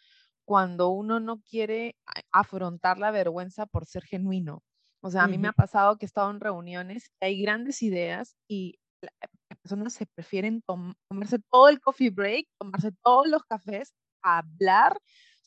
cuando 0.46 0.90
uno 0.90 1.20
no 1.20 1.42
quiere 1.42 1.96
afrontar 2.32 3.00
la 3.00 3.10
vergüenza 3.10 3.66
por 3.66 3.88
ser 3.88 4.04
genuino. 4.04 4.62
O 5.02 5.10
sea, 5.10 5.24
a 5.24 5.28
mí 5.28 5.40
me 5.40 5.48
ha 5.48 5.54
pasado 5.54 5.98
que 5.98 6.06
he 6.06 6.08
estado 6.08 6.30
en 6.30 6.40
reuniones, 6.40 7.10
hay 7.20 7.42
grandes 7.42 7.82
ideas 7.82 8.36
y 8.48 8.78
las 9.02 9.60
personas 9.60 9.94
se 9.94 10.06
prefieren 10.06 10.62
tomarse 10.62 11.40
todo 11.52 11.68
el 11.70 11.80
coffee 11.80 12.12
break, 12.12 12.46
tomarse 12.60 12.92
todos 13.04 13.28
los 13.28 13.44
cafés, 13.44 13.92
a 14.22 14.38
hablar 14.40 15.00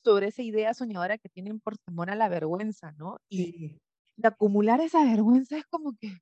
sobre 0.03 0.29
esa 0.29 0.43
idea 0.43 0.75
soñadora 0.75 1.17
que 1.19 1.29
tienen 1.29 1.61
por 1.61 1.79
temor 1.79 2.11
a 2.11 2.17
la 2.17 2.29
vergüenza, 2.29 2.91
¿no? 2.99 3.19
Y 3.29 3.79
de 4.17 4.29
acumular 4.29 4.81
esa 4.81 5.05
vergüenza 5.05 5.59
es 5.59 5.65
como 5.67 5.97
que 5.97 6.19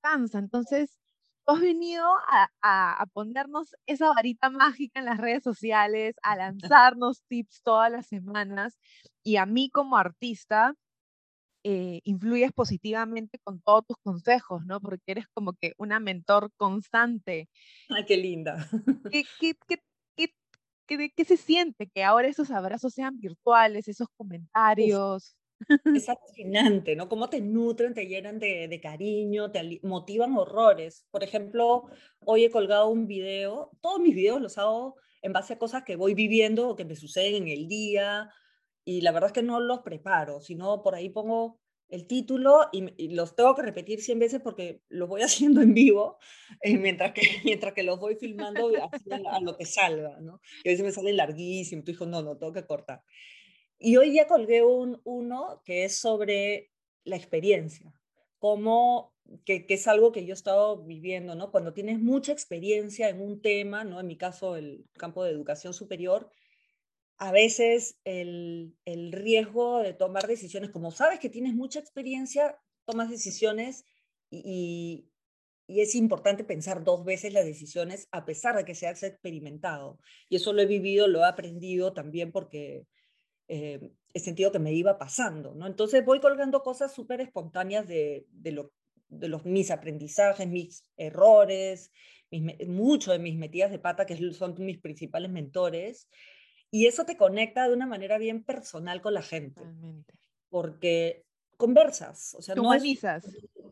cansa. 0.00 0.38
Entonces, 0.38 1.01
tú 1.44 1.54
has 1.54 1.60
venido 1.60 2.06
a, 2.62 3.06
ponernos 3.12 3.74
esa 3.86 4.08
varita 4.08 4.50
mágica 4.50 5.00
en 5.00 5.06
las 5.06 5.18
redes 5.18 5.42
sociales, 5.42 6.16
a 6.22 6.36
lanzarnos 6.76 7.22
tips 7.28 7.62
todas 7.62 7.90
las 7.90 8.06
semanas. 8.06 8.78
Y 9.22 9.36
a 9.36 9.46
mí 9.46 9.70
como 9.70 9.96
artista, 9.96 10.74
eh, 11.64 12.00
influyes 12.04 12.52
positivamente 12.52 13.38
con 13.44 13.60
todos 13.60 13.86
tus 13.86 13.96
consejos, 14.02 14.64
¿no? 14.66 14.80
Porque 14.80 15.12
eres 15.12 15.26
como 15.32 15.52
que 15.54 15.74
una 15.78 16.00
mentor 16.00 16.50
constante. 16.56 17.48
Ay, 17.88 18.04
qué 18.04 18.16
linda. 18.16 18.68
¿Qué, 19.12 19.24
qué, 19.38 19.54
qué, 20.16 20.34
qué, 20.86 21.10
qué 21.10 21.24
se 21.24 21.36
siente 21.36 21.88
que 21.88 22.04
ahora 22.04 22.28
esos 22.28 22.50
abrazos 22.50 22.94
sean 22.94 23.18
virtuales, 23.18 23.88
esos 23.88 24.08
comentarios? 24.16 25.36
Es 25.94 26.06
fascinante, 26.06 26.96
¿no? 26.96 27.08
Cómo 27.08 27.28
te 27.28 27.40
nutren, 27.40 27.94
te 27.94 28.06
llenan 28.06 28.38
de, 28.38 28.68
de, 28.68 28.80
cariño, 28.80 29.50
te 29.50 29.80
motivan 29.82 30.36
horrores. 30.36 31.06
Por 31.10 31.22
ejemplo, 31.22 31.84
hoy 32.24 32.44
he 32.44 32.50
colgado 32.50 32.88
un 32.88 33.06
video, 33.06 33.70
todos 33.80 34.00
mis 34.00 34.14
videos 34.14 34.40
los 34.40 34.58
hago 34.58 34.96
en 35.22 35.32
base 35.32 35.54
a 35.54 35.58
cosas 35.58 35.84
que 35.84 35.96
voy 35.96 36.14
viviendo 36.14 36.68
o 36.68 36.76
que 36.76 36.84
me 36.84 36.96
suceden 36.96 37.44
en 37.44 37.48
el 37.48 37.68
día, 37.68 38.30
y 38.84 39.00
la 39.00 39.12
verdad 39.12 39.28
es 39.28 39.32
que 39.34 39.42
no 39.42 39.60
los 39.60 39.80
preparo, 39.80 40.40
sino 40.40 40.82
por 40.82 40.94
ahí 40.94 41.08
pongo 41.08 41.60
el 41.88 42.06
título 42.06 42.68
y, 42.72 43.14
los 43.14 43.36
tengo 43.36 43.54
que 43.54 43.62
repetir 43.62 44.00
100 44.00 44.18
veces 44.18 44.40
porque 44.42 44.80
los 44.88 45.08
voy 45.08 45.22
haciendo 45.22 45.60
en 45.60 45.74
vivo 45.74 46.18
eh, 46.62 46.76
mientras, 46.78 47.12
que, 47.12 47.20
mientras 47.44 47.74
que 47.74 47.82
los 47.82 48.00
voy 48.00 48.16
filmando 48.16 48.68
a, 48.68 49.40
lo 49.40 49.56
que 49.56 49.66
salga, 49.66 50.18
¿no? 50.20 50.40
Y 50.64 50.68
a 50.68 50.72
veces 50.72 50.84
me 50.84 50.92
sale 50.92 51.12
larguísimo, 51.12 51.84
tú 51.84 51.92
dijo, 51.92 52.06
no, 52.06 52.22
no, 52.22 52.36
tengo 52.36 52.52
que 52.52 52.66
cortar. 52.66 53.02
Y 53.82 53.96
hoy 53.96 54.14
ya 54.14 54.26
colgué 54.26 54.62
un, 54.62 55.00
uno 55.04 55.60
que 55.64 55.84
es 55.84 55.98
sobre 55.98 56.70
la 57.04 57.16
experiencia, 57.16 57.92
como 58.38 59.12
que, 59.44 59.66
que, 59.66 59.74
es 59.74 59.88
algo 59.88 60.12
que 60.12 60.24
yo 60.24 60.32
he 60.32 60.34
estado 60.34 60.84
viviendo, 60.84 61.34
¿no? 61.34 61.50
Cuando 61.50 61.72
tienes 61.72 61.98
mucha 61.98 62.32
experiencia 62.32 63.08
en 63.08 63.20
un 63.20 63.42
tema, 63.42 63.84
¿no? 63.84 63.98
En 63.98 64.06
mi 64.06 64.16
caso, 64.16 64.56
el 64.56 64.84
campo 64.94 65.24
de 65.24 65.32
educación 65.32 65.74
superior, 65.74 66.30
a 67.22 67.30
veces 67.30 68.00
el, 68.04 68.74
riesgo 69.12 69.78
de 69.78 69.94
tomar 69.94 70.26
decisiones, 70.26 70.70
como 70.70 70.90
sabes 70.90 71.20
que 71.20 71.28
tienes 71.28 71.54
mucha 71.54 71.78
experiencia, 71.78 72.58
tomas 72.84 73.10
decisiones 73.10 73.84
y, 74.28 75.08
es 75.68 75.94
importante 75.94 76.44
pensar 76.44 76.82
dos 76.82 77.04
veces 77.04 77.32
las 77.32 77.46
decisiones 77.46 78.08
a 78.10 78.24
pesar 78.26 78.56
de 78.56 78.64
que 78.64 78.74
se 78.74 78.88
haya 78.88 79.08
experimentado. 79.08 79.98
Y 80.28 80.36
eso 80.36 80.52
lo 80.52 80.60
he 80.60 80.66
vivido, 80.66 81.06
lo 81.06 81.20
he 81.20 81.24
aprendido 81.24 81.94
también 81.94 82.32
porque 82.32 82.86
eh, 83.48 83.90
he 84.14 84.20
sentido 84.20 84.52
que 84.52 84.58
me 84.58 84.72
iba 84.72 84.98
pasando. 84.98 85.54
¿no? 85.54 85.66
Entonces 85.66 86.04
voy 86.04 86.20
colgando 86.20 86.62
cosas 86.62 86.92
súper 86.92 87.20
espontáneas 87.20 87.86
de, 87.86 88.26
lo, 88.44 88.72
de 89.08 89.28
los, 89.28 89.44
mis 89.44 89.70
aprendizajes, 89.70 90.48
mis 90.48 90.86
errores, 90.96 91.90
mucho 92.66 93.12
de 93.12 93.18
mis 93.18 93.36
metidas 93.36 93.70
de 93.70 93.78
pata, 93.78 94.06
que 94.06 94.16
son 94.32 94.54
mis 94.58 94.78
principales 94.78 95.30
mentores. 95.30 96.08
Y 96.70 96.86
eso 96.86 97.04
te 97.04 97.16
conecta 97.16 97.68
de 97.68 97.74
una 97.74 97.86
manera 97.86 98.16
bien 98.18 98.44
personal 98.44 99.02
con 99.02 99.14
la 99.14 99.22
gente. 99.22 99.60
Porque 100.48 101.24
conversas. 101.58 102.34
O 102.34 102.42
sea, 102.42 102.54
no 102.54 102.72
es, 102.72 102.82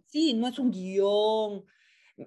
sí, 0.06 0.34
no 0.34 0.48
es 0.48 0.58
un 0.58 0.70
guion. 0.70 1.64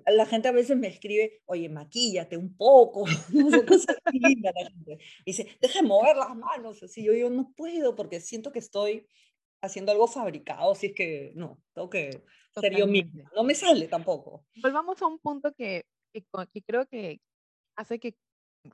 La 0.05 0.25
gente 0.25 0.47
a 0.47 0.51
veces 0.51 0.77
me 0.77 0.87
escribe, 0.87 1.41
oye, 1.45 1.69
maquíllate 1.69 2.37
un 2.37 2.55
poco. 2.55 3.05
la 3.33 4.53
gente. 4.53 4.97
dice, 5.25 5.57
deje 5.61 5.81
mover 5.81 6.15
las 6.15 6.35
manos. 6.35 6.81
Así 6.83 7.03
yo, 7.03 7.13
yo 7.13 7.29
no 7.29 7.53
puedo 7.55 7.95
porque 7.95 8.19
siento 8.19 8.51
que 8.51 8.59
estoy 8.59 9.07
haciendo 9.61 9.91
algo 9.91 10.07
fabricado. 10.07 10.75
Si 10.75 10.87
es 10.87 10.93
que 10.93 11.31
no, 11.35 11.61
tengo 11.73 11.89
que 11.89 12.23
ser 12.59 12.75
yo 12.75 12.87
misma. 12.87 13.29
No 13.35 13.43
me 13.43 13.55
sale 13.55 13.87
tampoco. 13.87 14.45
Volvamos 14.61 15.01
a 15.01 15.07
un 15.07 15.19
punto 15.19 15.53
que, 15.53 15.85
que, 16.13 16.23
que 16.53 16.61
creo 16.61 16.85
que 16.85 17.19
hace 17.75 17.99
que 17.99 18.15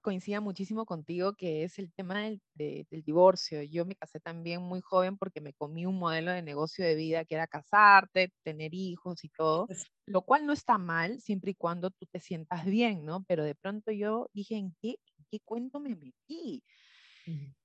coincida 0.02 0.42
muchísimo 0.42 0.86
contigo, 0.86 1.34
que 1.34 1.64
es 1.64 1.80
el 1.80 1.92
tema 1.94 2.22
del, 2.22 2.42
del, 2.54 3.04
divorcio. 3.04 3.64
Yo 3.64 3.86
me 3.86 3.96
casé 3.96 4.20
también 4.20 4.62
muy 4.62 4.82
joven 4.82 5.18
porque 5.18 5.42
me 5.42 5.54
comí 5.54 5.86
un 5.86 5.98
modelo 5.98 6.32
de 6.32 6.42
negocio 6.42 6.86
de 6.86 6.96
vida 6.96 7.26
que 7.26 7.36
era 7.36 7.48
casarte, 7.48 8.32
tener 8.44 8.74
hijos 8.74 9.24
y 9.24 9.30
todo, 9.30 9.68
lo 10.06 10.22
cual 10.22 10.46
no 10.46 10.54
está 10.54 10.78
mal 10.78 11.20
siempre 11.22 11.52
y 11.52 11.56
cuando 11.56 11.90
tú 11.92 12.06
te 12.12 12.20
sientas 12.20 12.66
bien, 12.66 13.06
¿no? 13.06 13.24
Pero 13.28 13.44
de 13.44 13.56
pronto 13.56 13.92
yo 13.92 14.30
dije, 14.34 14.56
¿en 14.56 14.76
qué, 14.82 14.96
qué 15.30 15.40
cuento 15.44 15.80
me 15.80 15.96
metí? 15.96 16.64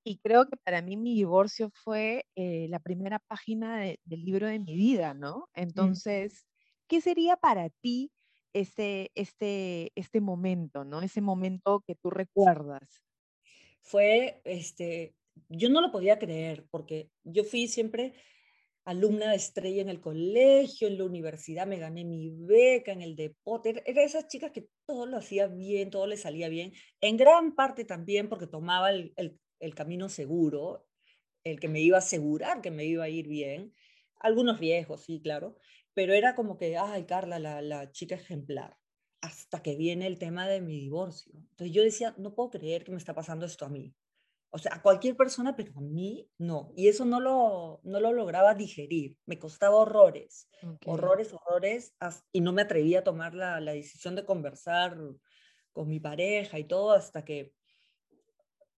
Y 0.02 0.18
creo 0.18 0.46
que 0.46 0.56
para 0.58 0.82
mí 0.82 0.96
mi 0.96 1.14
divorcio 1.14 1.70
fue 1.70 2.26
eh, 2.36 2.66
la 2.68 2.80
primera 2.80 3.18
página 3.18 3.78
del 3.78 4.24
libro 4.24 4.46
de 4.46 4.58
mi 4.58 4.74
vida, 4.74 5.14
¿no? 5.14 5.48
Entonces, 5.54 6.46
¿qué 6.86 7.00
sería 7.00 7.36
para 7.36 7.70
ti 7.70 8.12
este, 8.54 9.10
este, 9.14 9.92
este 9.94 10.20
momento, 10.20 10.84
¿no? 10.84 11.02
Ese 11.02 11.20
momento 11.20 11.84
que 11.86 11.94
tú 11.94 12.10
recuerdas. 12.10 13.02
Fue, 13.82 14.40
este, 14.44 15.14
yo 15.48 15.68
no 15.68 15.82
lo 15.82 15.92
podía 15.92 16.18
creer 16.18 16.66
porque 16.70 17.10
yo 17.24 17.44
fui 17.44 17.68
siempre 17.68 18.14
alumna 18.84 19.34
estrella 19.34 19.82
en 19.82 19.88
el 19.88 20.00
colegio, 20.00 20.88
en 20.88 20.98
la 20.98 21.04
universidad 21.04 21.66
me 21.66 21.78
gané 21.78 22.04
mi 22.04 22.30
beca, 22.30 22.92
en 22.92 23.02
el 23.02 23.16
deporte, 23.16 23.70
era 23.86 24.00
de 24.00 24.04
esas 24.04 24.28
chicas 24.28 24.52
que 24.52 24.68
todo 24.86 25.06
lo 25.06 25.16
hacía 25.16 25.46
bien, 25.46 25.90
todo 25.90 26.06
le 26.06 26.16
salía 26.16 26.48
bien, 26.48 26.72
en 27.00 27.16
gran 27.16 27.54
parte 27.54 27.84
también 27.84 28.28
porque 28.28 28.46
tomaba 28.46 28.90
el, 28.90 29.12
el, 29.16 29.38
el 29.60 29.74
camino 29.74 30.08
seguro, 30.08 30.86
el 31.44 31.60
que 31.60 31.68
me 31.68 31.80
iba 31.80 31.96
a 31.96 32.00
asegurar 32.00 32.60
que 32.60 32.70
me 32.70 32.84
iba 32.84 33.04
a 33.04 33.08
ir 33.08 33.26
bien, 33.26 33.74
algunos 34.20 34.60
viejos, 34.60 35.02
sí, 35.02 35.20
claro, 35.22 35.56
pero 35.94 36.12
era 36.12 36.34
como 36.34 36.58
que, 36.58 36.76
ay, 36.76 37.04
Carla, 37.06 37.38
la, 37.38 37.62
la 37.62 37.90
chica 37.90 38.16
ejemplar, 38.16 38.76
hasta 39.20 39.62
que 39.62 39.76
viene 39.76 40.06
el 40.06 40.18
tema 40.18 40.46
de 40.46 40.60
mi 40.60 40.78
divorcio. 40.78 41.32
Entonces 41.34 41.72
yo 41.72 41.82
decía, 41.82 42.14
no 42.18 42.34
puedo 42.34 42.50
creer 42.50 42.84
que 42.84 42.90
me 42.90 42.98
está 42.98 43.14
pasando 43.14 43.46
esto 43.46 43.64
a 43.64 43.70
mí. 43.70 43.94
O 44.50 44.58
sea, 44.58 44.74
a 44.76 44.82
cualquier 44.82 45.16
persona, 45.16 45.56
pero 45.56 45.72
a 45.76 45.80
mí 45.80 46.30
no. 46.38 46.72
Y 46.76 46.88
eso 46.88 47.04
no 47.04 47.20
lo, 47.20 47.80
no 47.82 48.00
lo 48.00 48.12
lograba 48.12 48.54
digerir. 48.54 49.16
Me 49.24 49.38
costaba 49.38 49.76
horrores, 49.76 50.48
horrores, 50.84 51.32
horrores. 51.32 51.96
Y 52.30 52.40
no 52.40 52.52
me 52.52 52.62
atrevía 52.62 53.00
a 53.00 53.04
tomar 53.04 53.34
la, 53.34 53.60
la, 53.60 53.72
decisión 53.72 54.14
de 54.14 54.26
conversar 54.26 54.96
con 55.72 55.88
mi 55.88 56.00
pareja 56.00 56.58
y 56.58 56.64
todo 56.64 56.92
hasta 56.92 57.24
que 57.24 57.53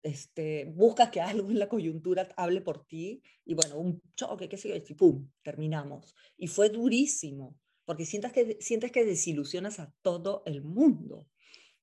este, 0.06 0.66
buscas 0.66 1.10
que 1.10 1.20
algo 1.20 1.50
en 1.50 1.58
la 1.58 1.68
coyuntura 1.68 2.30
hable 2.38 2.62
por 2.62 2.86
ti 2.86 3.24
y 3.44 3.56
bueno, 3.56 3.80
un 3.80 4.04
choque, 4.16 4.48
qué 4.48 4.56
sé 4.56 4.70
yo, 4.70 4.76
y 4.76 4.94
pum, 4.94 5.28
terminamos. 5.42 6.16
Y 6.38 6.46
fue 6.46 6.70
durísimo, 6.70 7.58
porque 7.86 8.06
sientes 8.06 8.32
que, 8.32 8.58
sientes 8.62 8.92
que 8.92 9.04
desilusionas 9.04 9.80
a 9.80 9.92
todo 10.04 10.44
el 10.46 10.62
mundo. 10.62 11.26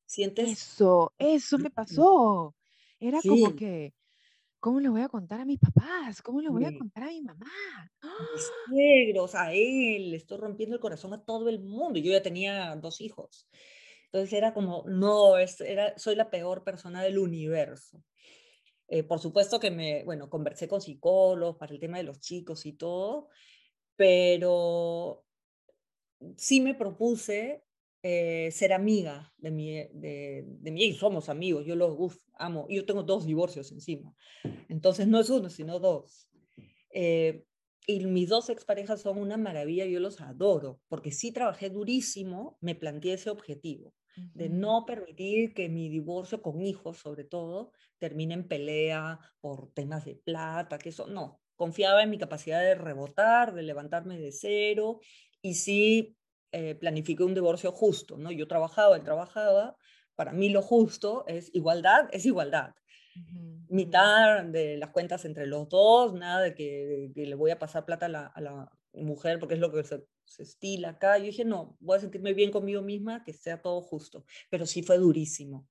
Sientes... 0.07 0.52
Eso, 0.52 1.12
eso 1.19 1.59
me 1.59 1.71
pasó. 1.71 2.55
Era 3.00 3.19
como 3.21 3.57
que, 3.57 3.93
¿cómo 4.61 4.79
le 4.79 4.88
voy 4.88 5.00
a 5.00 5.09
contar 5.09 5.41
a 5.41 5.45
mis 5.45 5.59
papás? 5.59 6.23
¿Cómo 6.23 6.41
le 6.41 6.49
voy 6.49 6.64
a 6.64 6.79
contar 6.79 7.05
a 7.05 7.09
mi 7.09 7.23
mamá? 7.23 7.50
Mis 8.35 8.50
suegros, 8.69 9.35
a 9.35 9.52
él, 9.52 10.12
le 10.12 10.17
estoy 10.17 10.38
rompiendo 10.38 10.76
el 10.76 10.81
corazón 10.81 11.12
a 11.12 11.25
todo 11.25 11.49
el 11.49 11.59
mundo. 11.59 11.99
Yo 11.99 12.12
ya 12.12 12.23
tenía 12.23 12.76
dos 12.76 13.00
hijos. 13.00 13.49
Entonces 14.12 14.35
era 14.35 14.52
como, 14.52 14.85
no, 14.87 15.38
es, 15.38 15.59
era, 15.62 15.97
soy 15.97 16.16
la 16.16 16.28
peor 16.28 16.64
persona 16.64 17.02
del 17.02 17.19
universo. 17.19 18.04
Eh, 18.87 19.02
por 19.04 19.21
supuesto 19.21 19.59
que 19.59 19.71
me, 19.71 20.04
bueno, 20.04 20.28
conversé 20.28 20.69
con 20.69 20.83
psicólogos 20.83 21.57
para 21.57 21.73
el 21.73 21.81
tema 21.81 21.97
de 21.97 22.04
los 22.04 22.21
chicos 22.21 22.66
y 22.66 22.75
todo, 22.75 23.28
pero 23.97 25.25
sí 26.37 26.61
me 26.61 26.75
propuse 26.75 27.64
eh, 28.02 28.50
ser 28.52 28.75
amiga 28.75 29.33
de 29.38 29.50
mi, 29.50 29.73
de, 29.73 30.45
de 30.47 30.71
mi 30.71 30.85
y 30.85 30.92
somos 30.92 31.31
amigos, 31.31 31.64
yo 31.64 31.75
los 31.75 31.95
uf, 31.97 32.19
amo, 32.35 32.66
y 32.69 32.76
yo 32.76 32.85
tengo 32.85 33.04
dos 33.04 33.25
divorcios 33.25 33.73
encima, 33.73 34.14
entonces 34.69 35.07
no 35.09 35.21
es 35.21 35.31
uno, 35.31 35.49
sino 35.49 35.78
dos. 35.78 36.28
Eh, 36.90 37.47
y 37.87 38.04
mis 38.04 38.28
dos 38.28 38.50
exparejas 38.50 39.00
son 39.00 39.19
una 39.19 39.38
maravilla, 39.38 39.87
yo 39.87 40.00
los 40.00 40.21
adoro, 40.21 40.81
porque 40.88 41.12
sí 41.12 41.33
trabajé 41.33 41.71
durísimo, 41.71 42.59
me 42.61 42.75
planteé 42.75 43.14
ese 43.14 43.31
objetivo 43.31 43.95
de 44.16 44.49
no 44.49 44.85
permitir 44.87 45.54
que 45.54 45.69
mi 45.69 45.88
divorcio 45.88 46.42
con 46.42 46.62
hijos, 46.62 46.99
sobre 46.99 47.25
todo, 47.25 47.73
termine 47.99 48.35
en 48.35 48.49
pelea 48.49 49.19
por 49.40 49.73
temas 49.73 50.04
de 50.04 50.16
plata, 50.16 50.78
que 50.78 50.90
eso 50.90 51.07
no. 51.07 51.40
Confiaba 51.57 52.02
en 52.02 52.11
mi 52.11 52.19
capacidad 52.19 52.61
de 52.61 52.75
rebotar, 52.75 53.54
de 53.54 53.62
levantarme 53.62 54.19
de 54.19 54.33
cero 54.33 55.00
y 55.40 55.54
sí 55.54 56.16
eh, 56.52 56.75
planifiqué 56.75 57.25
un 57.25 57.35
divorcio 57.35 57.73
justo, 57.73 58.19
¿no? 58.19 58.31
Yo 58.31 58.47
trabajaba, 58.47 58.97
él 58.97 59.04
trabajaba. 59.04 59.76
Para 60.14 60.33
mí 60.33 60.50
lo 60.50 60.62
justo 60.62 61.25
es 61.26 61.50
igualdad, 61.54 62.09
es 62.12 62.26
igualdad. 62.26 62.75
Mitad 63.69 64.45
de 64.45 64.76
las 64.76 64.90
cuentas 64.90 65.25
entre 65.25 65.47
los 65.47 65.69
dos, 65.69 66.12
nada 66.12 66.40
de 66.42 66.54
que, 66.54 67.11
le 67.14 67.35
voy 67.35 67.50
a 67.50 67.59
pasar 67.59 67.85
plata 67.85 68.07
a 68.07 68.09
la, 68.09 68.26
a 68.26 68.40
la 68.40 68.71
mujer 68.95 69.39
porque 69.39 69.55
es 69.55 69.61
lo 69.61 69.73
que 69.73 69.83
se 69.85 70.05
se 70.33 70.43
estila 70.43 70.91
acá. 70.91 71.19
Yo 71.19 71.25
dije, 71.25 71.45
no, 71.45 71.77
voy 71.81 71.97
a 71.97 72.01
sentirme 72.01 72.33
bien 72.35 72.51
conmigo 72.51 72.83
misma, 72.83 73.23
que 73.25 73.33
sea 73.33 73.61
todo 73.61 73.81
justo. 73.83 74.25
Pero 74.51 74.67
sí 74.67 74.83
fue 74.83 74.99
durísimo. 74.99 75.69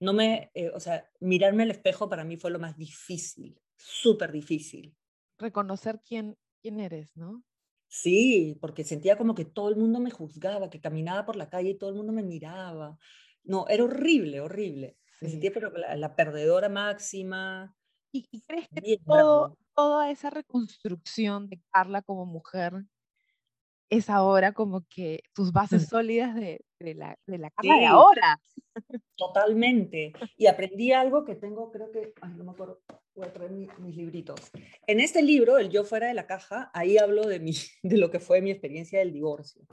No 0.00 0.12
me, 0.12 0.50
eh, 0.54 0.70
o 0.74 0.80
sea, 0.80 1.08
mirarme 1.20 1.62
al 1.62 1.70
espejo 1.70 2.08
para 2.08 2.24
mí 2.24 2.36
fue 2.36 2.50
lo 2.50 2.58
más 2.58 2.76
difícil, 2.76 3.58
súper 3.76 4.32
difícil. 4.32 4.94
Reconocer 5.38 6.00
quién, 6.06 6.36
quién 6.60 6.80
eres, 6.80 7.16
¿no? 7.16 7.44
Sí, 7.86 8.58
porque 8.60 8.84
sentía 8.84 9.16
como 9.16 9.34
que 9.34 9.44
todo 9.44 9.68
el 9.68 9.76
mundo 9.76 10.00
me 10.00 10.10
juzgaba, 10.10 10.68
que 10.68 10.80
caminaba 10.80 11.24
por 11.24 11.36
la 11.36 11.48
calle 11.48 11.70
y 11.70 11.78
todo 11.78 11.90
el 11.90 11.96
mundo 11.96 12.12
me 12.12 12.24
miraba. 12.24 12.98
No, 13.44 13.66
era 13.68 13.84
horrible, 13.84 14.40
horrible. 14.40 14.98
Me 15.20 15.30
sentía 15.30 15.52
pero 15.52 15.70
la, 15.70 15.96
la, 15.96 16.16
perdedora 16.16 16.68
máxima, 16.68 17.74
¿Y, 18.10 18.42
crees 18.42 18.68
que 18.68 18.98
todo, 19.04 19.58
toda 19.74 20.10
esa 20.10 20.30
reconstrucción 20.30 21.48
de 21.48 21.60
Carla 21.70 22.02
como 22.02 22.26
mujer 22.26 22.72
es 23.90 24.10
ahora 24.10 24.52
como 24.52 24.84
que 24.88 25.22
tus 25.34 25.52
bases 25.52 25.82
mm. 25.82 25.86
sólidas 25.86 26.34
de, 26.34 26.64
de, 26.80 26.94
la, 26.94 27.18
de 27.26 27.38
la 27.38 27.50
Carla 27.50 27.76
de 27.76 27.86
ahora? 27.86 28.40
Totalmente. 29.16 30.12
Y 30.36 30.46
aprendí 30.46 30.92
algo 30.92 31.24
que 31.24 31.36
tengo, 31.36 31.70
creo 31.70 31.90
que, 31.92 32.12
ay, 32.20 32.32
no 32.34 32.44
me 32.44 32.52
acuerdo, 32.52 32.80
voy 33.14 33.26
a 33.26 33.32
traer 33.32 33.52
mis 33.52 33.96
libritos. 33.96 34.40
En 34.86 35.00
este 35.00 35.22
libro, 35.22 35.58
El 35.58 35.70
Yo 35.70 35.84
Fuera 35.84 36.08
de 36.08 36.14
la 36.14 36.26
Caja, 36.26 36.70
ahí 36.74 36.98
hablo 36.98 37.26
de, 37.26 37.40
mi, 37.40 37.52
de 37.82 37.98
lo 37.98 38.10
que 38.10 38.20
fue 38.20 38.40
mi 38.40 38.50
experiencia 38.50 38.98
del 38.98 39.12
divorcio. 39.12 39.66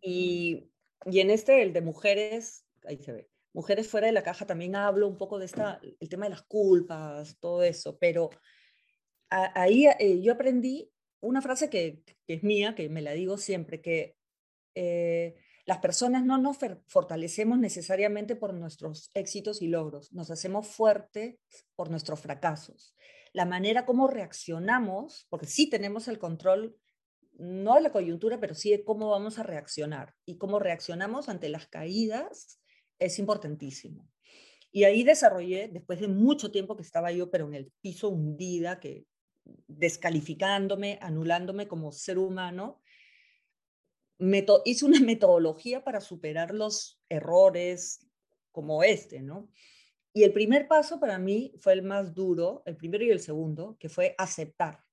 y, 0.00 0.70
y 1.06 1.20
en 1.20 1.30
este, 1.30 1.62
el 1.62 1.72
de 1.72 1.80
mujeres, 1.80 2.66
ahí 2.84 2.98
se 2.98 3.12
ve, 3.12 3.30
Mujeres 3.52 3.88
fuera 3.88 4.06
de 4.06 4.12
la 4.12 4.22
caja 4.22 4.46
también 4.46 4.76
hablo 4.76 5.08
un 5.08 5.18
poco 5.18 5.38
de 5.38 5.46
esta, 5.46 5.80
el 5.98 6.08
tema 6.08 6.26
de 6.26 6.30
las 6.30 6.42
culpas, 6.42 7.36
todo 7.40 7.64
eso, 7.64 7.98
pero 7.98 8.30
ahí 9.30 9.86
eh, 9.86 10.20
yo 10.20 10.32
aprendí 10.32 10.90
una 11.20 11.42
frase 11.42 11.70
que, 11.70 12.02
es 12.26 12.42
mía, 12.42 12.74
que 12.74 12.88
me 12.88 13.02
la 13.02 13.12
digo 13.12 13.38
siempre, 13.38 13.80
que 13.80 14.16
eh, 14.74 15.36
las 15.66 15.78
personas 15.78 16.24
no 16.24 16.38
nos 16.38 16.58
fortalecemos 16.86 17.58
necesariamente 17.58 18.36
por 18.36 18.54
nuestros 18.54 19.10
éxitos 19.14 19.62
y 19.62 19.68
logros, 19.68 20.12
nos 20.12 20.30
hacemos 20.30 20.66
fuertes 20.66 21.36
por 21.76 21.90
nuestros 21.90 22.20
fracasos. 22.20 22.96
La 23.32 23.44
manera 23.44 23.86
como 23.86 24.08
reaccionamos, 24.08 25.26
porque 25.30 25.46
sí 25.46 25.68
tenemos 25.68 26.08
el 26.08 26.18
control, 26.18 26.76
no 27.32 27.74
de 27.76 27.82
la 27.82 27.92
coyuntura, 27.92 28.40
pero 28.40 28.54
sí 28.54 28.70
de 28.70 28.84
cómo 28.84 29.10
vamos 29.10 29.38
a 29.38 29.42
reaccionar 29.42 30.14
y 30.26 30.36
cómo 30.36 30.58
reaccionamos 30.58 31.28
ante 31.28 31.48
las 31.48 31.68
caídas 31.68 32.60
es 32.98 33.18
importantísimo. 33.18 34.08
Y 34.72 34.84
ahí 34.84 35.02
desarrollé, 35.02 35.68
después 35.68 36.00
de 36.00 36.08
mucho 36.08 36.50
tiempo 36.50 36.76
que 36.76 36.82
estaba 36.82 37.10
yo, 37.12 37.30
pero 37.30 37.46
en 37.46 37.54
el 37.54 37.72
piso 37.80 38.08
hundida, 38.08 38.78
que 38.78 39.06
descalificándome, 39.44 40.98
anulándome 41.02 41.68
como 41.68 41.92
ser 41.92 42.18
humano, 42.18 42.80
hice 44.64 44.84
una 44.84 45.00
metodología 45.00 45.82
para 45.84 46.00
superar 46.00 46.54
los 46.54 47.00
errores 47.08 48.06
como 48.52 48.82
este, 48.82 49.22
¿no? 49.22 49.48
Y 50.12 50.24
el 50.24 50.32
primer 50.32 50.66
paso 50.66 50.98
para 50.98 51.18
mí 51.18 51.54
fue 51.58 51.72
el 51.72 51.82
más 51.82 52.14
duro, 52.14 52.62
el 52.66 52.76
primero 52.76 53.04
y 53.04 53.10
el 53.10 53.20
segundo, 53.20 53.76
que 53.78 53.88
fue 53.88 54.14
aceptar. 54.18 54.84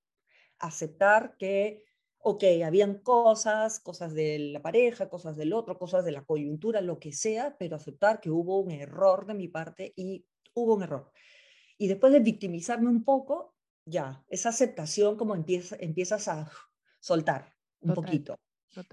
Aceptar 0.59 1.35
que 1.37 1.83
ok, 2.29 2.43
habían 2.65 2.99
cosas, 2.99 3.79
cosas 3.79 4.13
de 4.13 4.37
la 4.39 4.61
pareja, 4.61 5.07
cosas 5.09 5.37
del 5.37 5.53
otro, 5.53 5.77
cosas 5.77 6.03
de 6.03 6.11
la 6.11 6.25
coyuntura, 6.25 6.81
lo 6.81 6.99
que 6.99 7.13
sea, 7.13 7.55
pero 7.57 7.77
aceptar 7.77 8.19
que 8.19 8.29
hubo 8.29 8.59
un 8.59 8.71
error 8.71 9.25
de 9.25 9.33
mi 9.33 9.47
parte 9.47 9.93
y 9.95 10.25
hubo 10.53 10.75
un 10.75 10.83
error. 10.83 11.11
Y 11.77 11.87
después 11.87 12.11
de 12.11 12.19
victimizarme 12.19 12.89
un 12.89 13.05
poco, 13.05 13.55
ya, 13.87 14.23
esa 14.27 14.49
aceptación 14.49 15.15
como 15.15 15.33
empieza, 15.33 15.77
empiezas 15.79 16.27
a 16.27 16.51
soltar 16.99 17.53
un 17.79 17.93
poquito. 17.93 18.37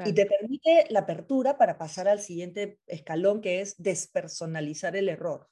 Y 0.04 0.12
te 0.14 0.24
permite 0.24 0.86
la 0.88 1.00
apertura 1.00 1.58
para 1.58 1.76
pasar 1.76 2.08
al 2.08 2.20
siguiente 2.20 2.78
escalón, 2.86 3.40
que 3.42 3.60
es 3.60 3.74
despersonalizar 3.76 4.96
el 4.96 5.08
error. 5.08 5.50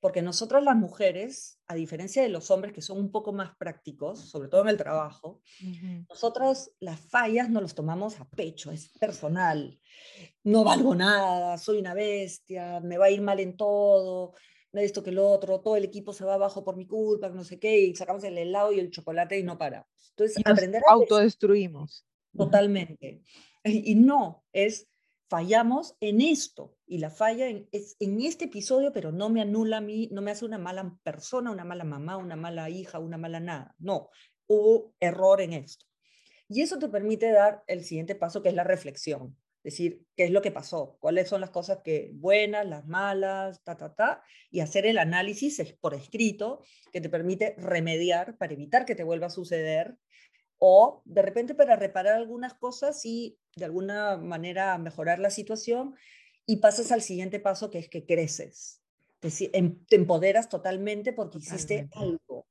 Porque 0.00 0.20
nosotras 0.20 0.62
las 0.62 0.76
mujeres, 0.76 1.58
a 1.66 1.74
diferencia 1.74 2.22
de 2.22 2.28
los 2.28 2.50
hombres 2.50 2.74
que 2.74 2.82
son 2.82 2.98
un 2.98 3.10
poco 3.10 3.32
más 3.32 3.56
prácticos, 3.56 4.20
sobre 4.28 4.48
todo 4.48 4.62
en 4.62 4.68
el 4.68 4.76
trabajo, 4.76 5.40
nosotras 6.08 6.70
las 6.80 7.00
fallas 7.00 7.48
no 7.48 7.62
los 7.62 7.74
tomamos 7.74 8.20
a 8.20 8.28
pecho, 8.28 8.72
es 8.72 8.90
personal. 8.98 9.80
No 10.44 10.64
valgo 10.64 10.94
nada, 10.94 11.56
soy 11.56 11.78
una 11.78 11.94
bestia, 11.94 12.80
me 12.80 12.98
va 12.98 13.06
a 13.06 13.10
ir 13.10 13.22
mal 13.22 13.40
en 13.40 13.56
todo, 13.56 14.34
esto 14.80 15.02
que 15.02 15.12
lo 15.12 15.28
otro, 15.28 15.60
todo 15.60 15.76
el 15.76 15.84
equipo 15.84 16.12
se 16.12 16.24
va 16.24 16.34
abajo 16.34 16.64
por 16.64 16.76
mi 16.76 16.86
culpa, 16.86 17.28
no 17.28 17.44
sé 17.44 17.58
qué, 17.58 17.80
y 17.80 17.94
sacamos 17.94 18.24
el 18.24 18.38
helado 18.38 18.72
y 18.72 18.80
el 18.80 18.90
chocolate 18.90 19.38
y 19.38 19.42
no 19.42 19.58
paramos. 19.58 19.88
Entonces, 20.10 20.42
aprender 20.44 20.82
a 20.88 20.92
autodestruimos. 20.92 22.04
Totalmente. 22.36 23.22
Y 23.64 23.94
no, 23.96 24.44
es 24.52 24.88
fallamos 25.28 25.96
en 26.00 26.20
esto 26.20 26.76
y 26.86 26.98
la 26.98 27.10
falla 27.10 27.48
en, 27.48 27.68
es 27.72 27.96
en 27.98 28.20
este 28.20 28.44
episodio, 28.44 28.92
pero 28.92 29.12
no 29.12 29.28
me 29.28 29.40
anula 29.40 29.78
a 29.78 29.80
mí, 29.80 30.08
no 30.12 30.22
me 30.22 30.30
hace 30.30 30.44
una 30.44 30.58
mala 30.58 30.96
persona, 31.02 31.50
una 31.50 31.64
mala 31.64 31.84
mamá, 31.84 32.16
una 32.16 32.36
mala 32.36 32.70
hija, 32.70 32.98
una 32.98 33.18
mala 33.18 33.40
nada. 33.40 33.74
No, 33.78 34.10
hubo 34.46 34.94
error 35.00 35.40
en 35.40 35.52
esto. 35.52 35.86
Y 36.48 36.62
eso 36.62 36.78
te 36.78 36.88
permite 36.88 37.32
dar 37.32 37.64
el 37.66 37.84
siguiente 37.84 38.14
paso, 38.14 38.42
que 38.42 38.50
es 38.50 38.54
la 38.54 38.64
reflexión. 38.64 39.36
Decir, 39.66 40.06
¿qué 40.16 40.26
es 40.26 40.30
lo 40.30 40.42
que 40.42 40.52
pasó? 40.52 40.96
¿Cuáles 41.00 41.28
son 41.28 41.40
las 41.40 41.50
cosas 41.50 41.80
que 41.82 42.12
buenas, 42.14 42.64
las 42.64 42.86
malas, 42.86 43.64
ta, 43.64 43.76
ta, 43.76 43.96
ta? 43.96 44.22
Y 44.48 44.60
hacer 44.60 44.86
el 44.86 44.96
análisis 44.96 45.60
por 45.80 45.92
escrito 45.92 46.62
que 46.92 47.00
te 47.00 47.08
permite 47.08 47.56
remediar 47.58 48.38
para 48.38 48.52
evitar 48.52 48.84
que 48.86 48.94
te 48.94 49.02
vuelva 49.02 49.26
a 49.26 49.30
suceder 49.30 49.98
o 50.58 51.02
de 51.04 51.20
repente 51.20 51.56
para 51.56 51.74
reparar 51.74 52.14
algunas 52.14 52.54
cosas 52.54 53.04
y 53.04 53.40
de 53.56 53.64
alguna 53.64 54.16
manera 54.18 54.78
mejorar 54.78 55.18
la 55.18 55.30
situación 55.30 55.96
y 56.46 56.58
pasas 56.58 56.92
al 56.92 57.02
siguiente 57.02 57.40
paso 57.40 57.68
que 57.68 57.80
es 57.80 57.88
que 57.88 58.06
creces. 58.06 58.84
Te, 59.18 59.30
em, 59.52 59.84
te 59.86 59.96
empoderas 59.96 60.48
totalmente 60.48 61.12
porque 61.12 61.38
hiciste 61.38 61.88
algo. 61.90 62.46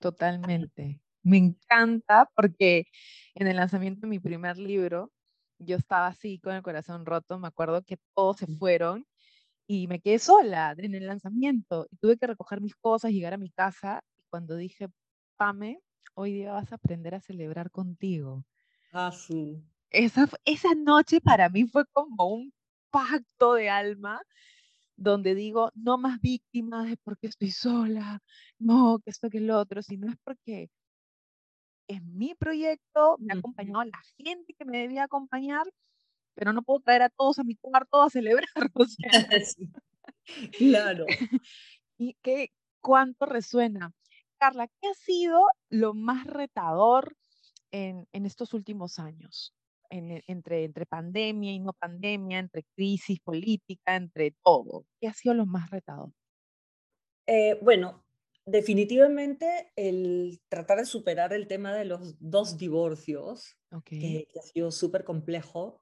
Totalmente. 0.00 1.00
Me 1.22 1.36
encanta 1.36 2.28
porque 2.34 2.86
en 3.36 3.46
el 3.46 3.54
lanzamiento 3.54 4.00
de 4.00 4.08
mi 4.08 4.18
primer 4.18 4.58
libro 4.58 5.12
yo 5.58 5.76
estaba 5.76 6.08
así 6.08 6.38
con 6.40 6.54
el 6.54 6.62
corazón 6.62 7.06
roto, 7.06 7.38
me 7.38 7.48
acuerdo 7.48 7.82
que 7.82 7.98
todos 8.14 8.38
se 8.38 8.46
fueron 8.46 9.06
y 9.66 9.88
me 9.88 10.00
quedé 10.00 10.18
sola 10.18 10.74
en 10.78 10.94
el 10.94 11.06
lanzamiento 11.06 11.86
y 11.90 11.96
tuve 11.96 12.16
que 12.18 12.26
recoger 12.26 12.60
mis 12.60 12.76
cosas, 12.76 13.12
llegar 13.12 13.34
a 13.34 13.38
mi 13.38 13.50
casa 13.50 14.02
y 14.18 14.24
cuando 14.30 14.56
dije, 14.56 14.88
Pame, 15.36 15.80
hoy 16.14 16.32
día 16.32 16.52
vas 16.52 16.72
a 16.72 16.76
aprender 16.76 17.14
a 17.14 17.20
celebrar 17.20 17.70
contigo. 17.70 18.44
Ah, 18.92 19.12
sí. 19.12 19.62
Esa, 19.90 20.28
esa 20.44 20.74
noche 20.74 21.20
para 21.20 21.48
mí 21.48 21.66
fue 21.66 21.84
como 21.92 22.26
un 22.28 22.52
pacto 22.90 23.54
de 23.54 23.70
alma 23.70 24.20
donde 24.96 25.34
digo, 25.34 25.70
no 25.74 25.98
más 25.98 26.20
víctimas 26.20 26.88
de 26.88 26.96
porque 26.98 27.26
estoy 27.28 27.50
sola, 27.50 28.20
no, 28.58 28.98
que 29.04 29.10
esto, 29.10 29.30
que 29.30 29.38
el 29.38 29.50
otro, 29.50 29.82
sino 29.82 30.08
es 30.10 30.16
porque 30.24 30.70
es 31.88 32.02
mi 32.02 32.34
proyecto, 32.34 33.16
me 33.18 33.34
ha 33.34 33.38
acompañado 33.38 33.84
la 33.84 34.00
gente 34.16 34.54
que 34.54 34.64
me 34.64 34.78
debía 34.78 35.04
acompañar, 35.04 35.64
pero 36.34 36.52
no 36.52 36.62
puedo 36.62 36.80
traer 36.80 37.02
a 37.02 37.08
todos 37.08 37.38
a 37.38 37.44
mi 37.44 37.56
cuarto 37.56 38.02
a 38.02 38.10
celebrar. 38.10 38.48
Claro. 40.58 41.06
y 41.98 42.16
qué 42.22 42.50
cuánto 42.80 43.26
resuena. 43.26 43.92
Carla, 44.38 44.66
¿qué 44.66 44.88
ha 44.88 44.94
sido 44.94 45.40
lo 45.70 45.94
más 45.94 46.26
retador 46.26 47.16
en, 47.70 48.06
estos 48.12 48.54
últimos 48.54 48.98
años? 48.98 49.52
entre, 49.88 50.64
entre 50.64 50.84
pandemia 50.84 51.52
y 51.52 51.60
no 51.60 51.72
pandemia, 51.72 52.40
entre 52.40 52.64
crisis 52.74 53.20
política, 53.20 53.94
entre 53.94 54.32
todo. 54.42 54.84
¿Qué 55.00 55.06
ha 55.06 55.14
sido 55.14 55.34
lo 55.34 55.46
más 55.46 55.70
retador? 55.70 56.10
Eh, 57.26 57.56
bueno, 57.62 58.04
definitivamente 58.46 59.72
el 59.74 60.40
tratar 60.48 60.78
de 60.78 60.86
superar 60.86 61.32
el 61.32 61.48
tema 61.48 61.74
de 61.74 61.84
los 61.84 62.14
dos 62.20 62.56
divorcios, 62.56 63.58
que, 63.84 64.28
ha 64.38 64.42
sido 64.42 64.70
súper 64.70 65.04
complejo, 65.04 65.80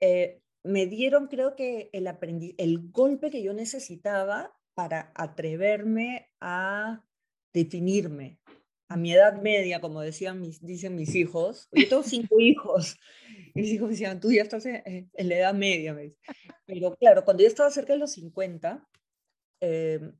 eh, 0.00 0.40
me 0.62 0.86
dieron 0.86 1.26
creo 1.26 1.56
que 1.56 1.90
el, 1.92 2.08
el 2.56 2.90
golpe 2.90 3.30
que 3.30 3.42
yo 3.42 3.52
necesitaba 3.52 4.54
para 4.74 5.12
atreverme 5.14 6.28
a 6.40 7.04
definirme. 7.52 8.38
A 8.88 8.96
mi 8.96 9.12
edad 9.12 9.40
media, 9.40 9.80
como 9.80 10.00
decían 10.00 10.40
mis, 10.40 10.64
dicen 10.64 10.96
mis 10.96 11.14
hijos, 11.14 11.68
yo 11.72 11.88
tengo 11.88 12.02
cinco 12.02 12.36
hijos, 12.40 12.96
y 13.54 13.60
mis 13.60 13.70
hijos 13.72 13.90
decían, 13.90 14.20
tú 14.20 14.32
ya 14.32 14.42
estás 14.42 14.64
en, 14.66 15.10
la 15.14 15.36
edad 15.36 15.54
media, 15.54 15.96
Pero 16.66 16.94
claro, 16.96 17.24
cuando 17.24 17.42
yo 17.42 17.48
estaba 17.48 17.70
cerca 17.70 17.92
de 17.92 17.98
los 17.98 18.12
50, 18.12 18.86
em, 19.60 20.12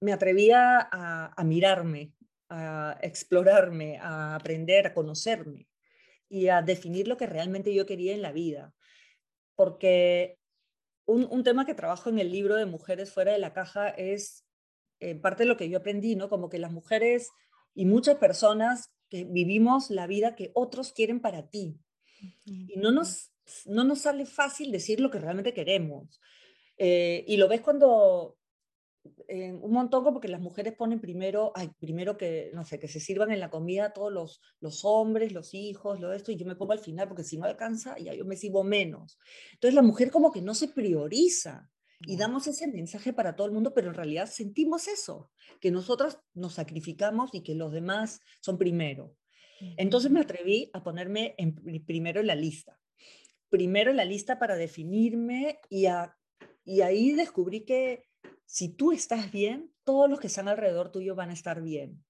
me 0.00 0.12
atrevía 0.12 0.78
a, 0.80 1.32
a 1.34 1.44
mirarme, 1.44 2.12
a 2.48 2.98
explorarme, 3.02 3.98
a 3.98 4.34
aprender, 4.34 4.86
a 4.86 4.94
conocerme 4.94 5.68
y 6.28 6.48
a 6.48 6.62
definir 6.62 7.08
lo 7.08 7.16
que 7.16 7.26
realmente 7.26 7.74
yo 7.74 7.86
quería 7.86 8.14
en 8.14 8.22
la 8.22 8.32
vida. 8.32 8.74
Porque 9.54 10.38
un, 11.06 11.26
un, 11.30 11.44
tema 11.44 11.66
que 11.66 11.74
trabajo 11.74 12.10
en 12.10 12.18
el 12.18 12.30
libro 12.30 12.56
de 12.56 12.66
Mujeres 12.66 13.12
fuera 13.12 13.32
de 13.32 13.38
la 13.38 13.52
caja 13.52 13.88
es 13.88 14.44
eh, 15.00 15.14
parte 15.14 15.44
lo 15.44 15.56
que 15.56 15.68
yo 15.68 15.78
aprendí, 15.78 16.16
¿no? 16.16 16.28
Como 16.28 16.48
que 16.48 16.58
las 16.58 16.72
mujeres 16.72 17.30
y 17.74 17.84
muchas 17.84 18.16
personas 18.16 18.90
que 19.08 19.24
vivimos 19.24 19.90
la 19.90 20.06
vida 20.06 20.34
que 20.34 20.50
otros 20.54 20.92
quieren 20.92 21.20
para 21.20 21.48
ti. 21.48 21.78
Y 22.44 22.76
no 22.76 22.90
nos, 22.90 23.30
no 23.66 23.84
nos 23.84 24.00
sale 24.00 24.26
fácil 24.26 24.72
decir 24.72 25.00
lo 25.00 25.10
que 25.10 25.18
realmente 25.18 25.52
queremos. 25.52 26.20
Eh, 26.78 27.24
y 27.28 27.36
lo 27.36 27.48
ves 27.48 27.60
cuando 27.60 28.36
eh, 29.28 29.52
un 29.52 29.72
montón 29.72 30.04
como 30.04 30.20
que 30.20 30.28
las 30.28 30.40
mujeres 30.40 30.74
ponen 30.74 31.00
primero, 31.00 31.52
ay, 31.54 31.70
primero 31.78 32.16
que, 32.16 32.50
no 32.54 32.64
sé, 32.64 32.78
que 32.78 32.88
se 32.88 33.00
sirvan 33.00 33.30
en 33.30 33.40
la 33.40 33.50
comida 33.50 33.92
todos 33.92 34.12
los, 34.12 34.40
los 34.60 34.84
hombres, 34.84 35.32
los 35.32 35.54
hijos, 35.54 36.00
lo 36.00 36.12
esto, 36.12 36.32
y 36.32 36.36
yo 36.36 36.46
me 36.46 36.56
pongo 36.56 36.72
al 36.72 36.78
final 36.78 37.08
porque 37.08 37.24
si 37.24 37.36
no 37.38 37.44
alcanza, 37.44 37.96
ya 37.98 38.14
yo 38.14 38.24
me 38.24 38.36
sirvo 38.36 38.64
menos. 38.64 39.18
Entonces 39.52 39.74
la 39.74 39.82
mujer 39.82 40.10
como 40.10 40.32
que 40.32 40.42
no 40.42 40.54
se 40.54 40.68
prioriza 40.68 41.70
y 42.00 42.16
damos 42.16 42.46
ese 42.46 42.66
mensaje 42.66 43.12
para 43.12 43.36
todo 43.36 43.46
el 43.46 43.52
mundo, 43.52 43.72
pero 43.74 43.88
en 43.88 43.94
realidad 43.94 44.26
sentimos 44.26 44.88
eso, 44.88 45.30
que 45.60 45.70
nosotras 45.70 46.20
nos 46.34 46.54
sacrificamos 46.54 47.30
y 47.32 47.42
que 47.42 47.54
los 47.54 47.72
demás 47.72 48.20
son 48.40 48.58
primero. 48.58 49.16
Entonces 49.78 50.10
me 50.10 50.20
atreví 50.20 50.70
a 50.74 50.82
ponerme 50.82 51.34
en, 51.38 51.54
primero 51.86 52.20
en 52.20 52.26
la 52.26 52.34
lista. 52.34 52.78
Primero 53.48 53.90
en 53.90 53.96
la 53.96 54.04
lista 54.04 54.38
para 54.38 54.56
definirme 54.56 55.60
y, 55.70 55.86
y 56.64 56.80
ahí 56.82 57.12
descubrí 57.12 57.64
que 57.64 58.04
si 58.46 58.68
tú 58.68 58.92
estás 58.92 59.30
bien, 59.30 59.72
todos 59.84 60.08
los 60.08 60.20
que 60.20 60.28
están 60.28 60.48
alrededor 60.48 60.90
tuyo 60.90 61.14
van 61.14 61.30
a 61.30 61.34
estar 61.34 61.60
bien. 61.62 62.04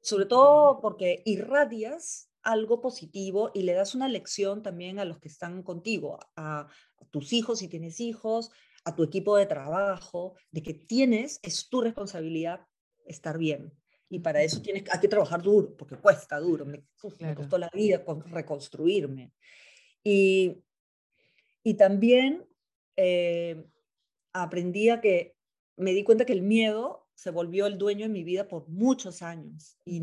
Sobre 0.00 0.26
todo 0.26 0.80
porque 0.80 1.22
irradias 1.24 2.30
algo 2.42 2.80
positivo 2.80 3.50
y 3.54 3.62
le 3.62 3.74
das 3.74 3.94
una 3.94 4.08
lección 4.08 4.62
también 4.62 4.98
a 4.98 5.04
los 5.04 5.18
que 5.18 5.28
están 5.28 5.62
contigo, 5.62 6.18
a, 6.36 6.68
tus 7.10 7.32
hijos 7.32 7.58
si 7.58 7.68
tienes 7.68 8.00
hijos, 8.00 8.50
a 8.84 8.94
tu 8.94 9.02
equipo 9.02 9.36
de 9.36 9.46
trabajo, 9.46 10.36
de 10.50 10.62
que 10.62 10.74
tienes, 10.74 11.40
es 11.42 11.68
tu 11.68 11.80
responsabilidad 11.80 12.66
estar 13.04 13.36
bien. 13.36 13.72
Y 14.08 14.20
para 14.20 14.42
eso 14.42 14.60
tienes 14.60 14.84
hay 14.92 15.00
que 15.00 15.08
trabajar 15.08 15.42
duro, 15.42 15.76
porque 15.76 15.96
cuesta 15.96 16.38
duro. 16.38 16.64
Me, 16.66 16.84
costó 17.34 17.58
la 17.58 17.70
vida 17.72 18.04
reconstruirme. 18.26 19.32
Y, 20.02 20.62
y 21.62 21.74
también 21.74 22.46
eh, 22.96 23.64
aprendí 24.32 24.88
a 24.88 25.00
que 25.00 25.36
me 25.80 25.92
di 25.92 26.04
cuenta 26.04 26.24
que 26.24 26.32
el 26.32 26.42
miedo 26.42 27.08
se 27.14 27.30
volvió 27.30 27.66
el 27.66 27.78
dueño 27.78 28.06
de 28.06 28.12
mi 28.12 28.22
vida 28.22 28.48
por 28.48 28.68
muchos 28.68 29.22
años 29.22 29.78
y 29.84 30.02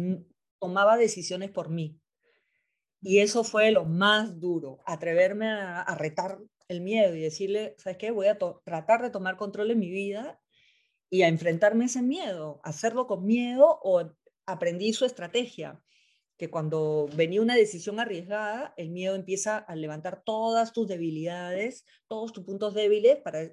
tomaba 0.59 0.97
decisiones 0.97 1.51
por 1.51 1.69
mí. 1.69 1.99
Y 3.01 3.19
eso 3.19 3.43
fue 3.43 3.71
lo 3.71 3.85
más 3.85 4.39
duro, 4.39 4.79
atreverme 4.85 5.47
a, 5.49 5.95
retar 5.95 6.39
el 6.67 6.81
miedo 6.81 7.15
y 7.15 7.21
decirle, 7.21 7.75
¿sabes 7.77 7.97
qué? 7.97 8.11
Voy 8.11 8.27
a 8.27 8.37
tratar 8.37 9.03
de 9.03 9.11
tomar 9.11 9.37
control 9.37 9.69
de 9.69 9.75
mi 9.75 9.89
vida 9.91 10.41
y 11.09 11.21
a 11.21 11.27
enfrentarme 11.27 11.85
a 11.85 11.87
ese 11.87 12.01
miedo, 12.01 12.59
hacerlo 12.63 13.05
con 13.07 13.25
miedo 13.25 13.79
o 13.83 14.11
aprendí 14.45 14.93
su 14.93 15.05
estrategia, 15.05 15.81
que 16.37 16.49
cuando 16.49 17.07
venía 17.15 17.41
una 17.41 17.55
decisión 17.55 17.99
arriesgada, 17.99 18.73
el 18.77 18.89
miedo 18.89 19.15
empieza 19.15 19.57
a 19.57 19.75
levantar 19.75 20.23
todas 20.23 20.73
tus 20.73 20.87
debilidades, 20.87 21.85
todos 22.07 22.33
tus 22.33 22.43
puntos 22.43 22.73
débiles 22.73 23.17
para 23.17 23.51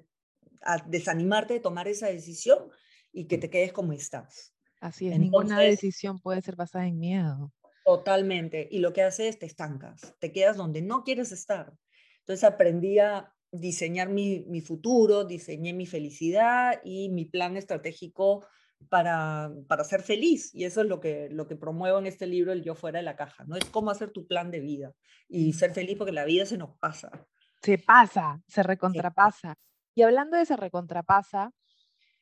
desanimarte 0.87 1.55
de 1.55 1.59
tomar 1.59 1.87
esa 1.87 2.07
decisión 2.07 2.69
y 3.11 3.27
que 3.27 3.37
te 3.37 3.49
quedes 3.49 3.71
como 3.71 3.93
estás. 3.93 4.53
Así 4.81 5.07
es, 5.07 5.19
ninguna 5.19 5.59
decisión 5.59 6.19
puede 6.19 6.41
ser 6.41 6.55
basada 6.55 6.87
en 6.87 6.99
miedo. 6.99 7.51
Totalmente. 7.85 8.67
Y 8.71 8.79
lo 8.79 8.93
que 8.93 9.03
hace 9.03 9.27
es 9.27 9.39
te 9.39 9.45
estancas, 9.45 10.15
te 10.19 10.31
quedas 10.31 10.57
donde 10.57 10.81
no 10.81 11.03
quieres 11.03 11.31
estar. 11.31 11.73
Entonces 12.19 12.43
aprendí 12.43 12.99
a 12.99 13.31
diseñar 13.51 14.09
mi, 14.09 14.45
mi 14.47 14.61
futuro, 14.61 15.23
diseñé 15.23 15.73
mi 15.73 15.85
felicidad 15.85 16.81
y 16.83 17.09
mi 17.09 17.25
plan 17.25 17.57
estratégico 17.57 18.45
para, 18.89 19.51
para 19.67 19.83
ser 19.83 20.01
feliz. 20.01 20.53
Y 20.53 20.65
eso 20.65 20.81
es 20.81 20.87
lo 20.87 20.99
que, 20.99 21.29
lo 21.31 21.47
que 21.47 21.55
promuevo 21.55 21.99
en 21.99 22.07
este 22.07 22.27
libro, 22.27 22.51
El 22.51 22.63
Yo 22.63 22.75
Fuera 22.75 22.99
de 22.99 23.03
la 23.05 23.15
Caja. 23.15 23.45
¿no? 23.45 23.55
Es 23.55 23.65
cómo 23.65 23.91
hacer 23.91 24.11
tu 24.11 24.27
plan 24.27 24.51
de 24.51 24.59
vida 24.59 24.93
y 25.27 25.53
ser 25.53 25.73
feliz 25.73 25.97
porque 25.97 26.11
la 26.11 26.25
vida 26.25 26.45
se 26.45 26.57
nos 26.57 26.77
pasa. 26.77 27.27
Se 27.61 27.77
pasa, 27.77 28.41
se 28.47 28.63
recontrapasa. 28.63 29.57
Y 29.97 30.01
hablando 30.03 30.35
de 30.37 30.45
se 30.45 30.57
recontrapasa, 30.57 31.51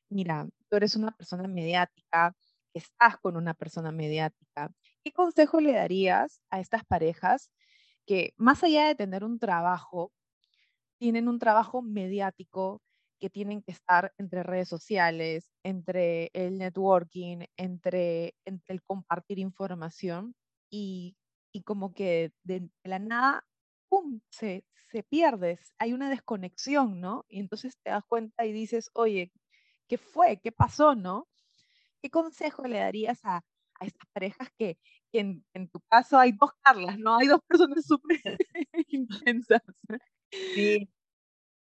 mira, 0.09 0.47
tú 0.69 0.77
eres 0.77 0.95
una 0.95 1.11
persona 1.11 1.47
mediática, 1.47 2.35
estás 2.73 3.17
con 3.19 3.37
una 3.37 3.53
persona 3.55 3.91
mediática. 3.91 4.71
¿Qué 5.03 5.13
consejo 5.13 5.61
le 5.61 5.73
darías 5.73 6.41
a 6.51 6.59
estas 6.59 6.85
parejas 6.85 7.51
que 8.07 8.33
más 8.37 8.63
allá 8.63 8.87
de 8.87 8.95
tener 8.95 9.23
un 9.23 9.39
trabajo, 9.39 10.11
tienen 10.99 11.27
un 11.29 11.39
trabajo 11.39 11.81
mediático 11.83 12.81
que 13.19 13.29
tienen 13.29 13.63
que 13.63 13.71
estar 13.73 14.13
entre 14.17 14.43
redes 14.43 14.69
sociales, 14.69 15.51
entre 15.63 16.31
el 16.33 16.57
networking, 16.59 17.45
entre, 17.57 18.35
el 18.45 18.83
compartir 18.83 19.39
información 19.39 20.35
y, 20.71 21.17
como 21.65 21.93
que 21.93 22.33
de, 22.43 22.69
la 22.83 22.99
nada, 22.99 23.45
¡pum!, 23.89 24.21
se, 24.29 24.65
se 24.93 25.01
pierde, 25.01 25.57
hay 25.79 25.91
una 25.91 26.07
desconexión, 26.07 27.01
¿no? 27.01 27.25
Y 27.27 27.39
entonces 27.39 27.75
te 27.81 27.89
das 27.89 28.03
cuenta 28.07 28.45
y 28.45 28.53
dices, 28.53 28.91
oye, 28.93 29.31
¿qué 29.87 29.97
fue? 29.97 30.37
¿Qué 30.37 30.51
pasó? 30.51 30.93
¿No? 30.93 31.27
¿Qué 31.99 32.11
consejo 32.11 32.67
le 32.67 32.77
darías 32.77 33.19
a, 33.23 33.37
a 33.37 33.85
estas 33.85 34.07
parejas 34.13 34.49
que, 34.55 34.77
en, 35.11 35.43
en, 35.55 35.67
tu 35.67 35.79
caso 35.89 36.19
hay 36.19 36.33
dos 36.33 36.51
Carlas, 36.61 36.99
¿no? 36.99 37.17
Hay 37.17 37.27
dos 37.27 37.41
personas 37.47 37.85
súper 37.85 38.19
intensas. 38.87 39.61
Sí. 40.29 40.87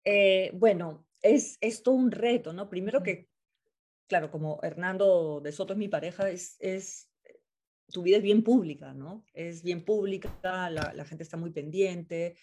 Eh, 0.05 0.51
bueno, 0.55 1.07
es, 1.23 1.57
es 1.61 1.85
todo 1.85 1.95
un 1.95 2.11
reto, 2.11 2.53
¿no? 2.53 2.69
Primero 2.69 3.01
que, 3.05 3.29
claro, 4.09 4.33
como 4.33 4.59
Hernando 4.65 5.41
de 5.41 5.53
Soto 5.53 5.75
es 5.75 5.79
mi 5.79 5.89
pareja, 5.89 6.31
es, 6.31 6.57
es 6.59 7.09
tu 7.93 8.03
vida 8.03 8.17
es 8.17 8.23
bien 8.25 8.43
pública, 8.43 8.93
¿no? 8.93 9.25
Es 9.35 9.63
bien 9.63 9.85
pública, 9.85 10.33
la, 10.43 10.93
la 10.95 11.05
gente 11.05 11.23
está 11.23 11.37
muy 11.37 11.51
pendiente. 11.51 12.37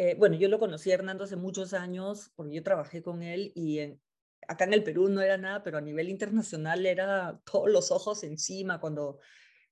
Eh, 0.00 0.14
bueno, 0.16 0.36
yo 0.36 0.46
lo 0.46 0.60
conocí 0.60 0.92
a 0.92 0.94
Hernando 0.94 1.24
hace 1.24 1.34
muchos 1.34 1.74
años 1.74 2.30
porque 2.36 2.54
yo 2.54 2.62
trabajé 2.62 3.02
con 3.02 3.24
él 3.24 3.50
y 3.56 3.80
en, 3.80 4.00
acá 4.46 4.62
en 4.62 4.72
el 4.72 4.84
Perú 4.84 5.08
no 5.08 5.20
era 5.20 5.36
nada, 5.38 5.64
pero 5.64 5.76
a 5.76 5.80
nivel 5.80 6.08
internacional 6.08 6.86
era 6.86 7.40
todos 7.44 7.68
los 7.68 7.90
ojos 7.90 8.22
encima. 8.22 8.78
Cuando, 8.78 9.18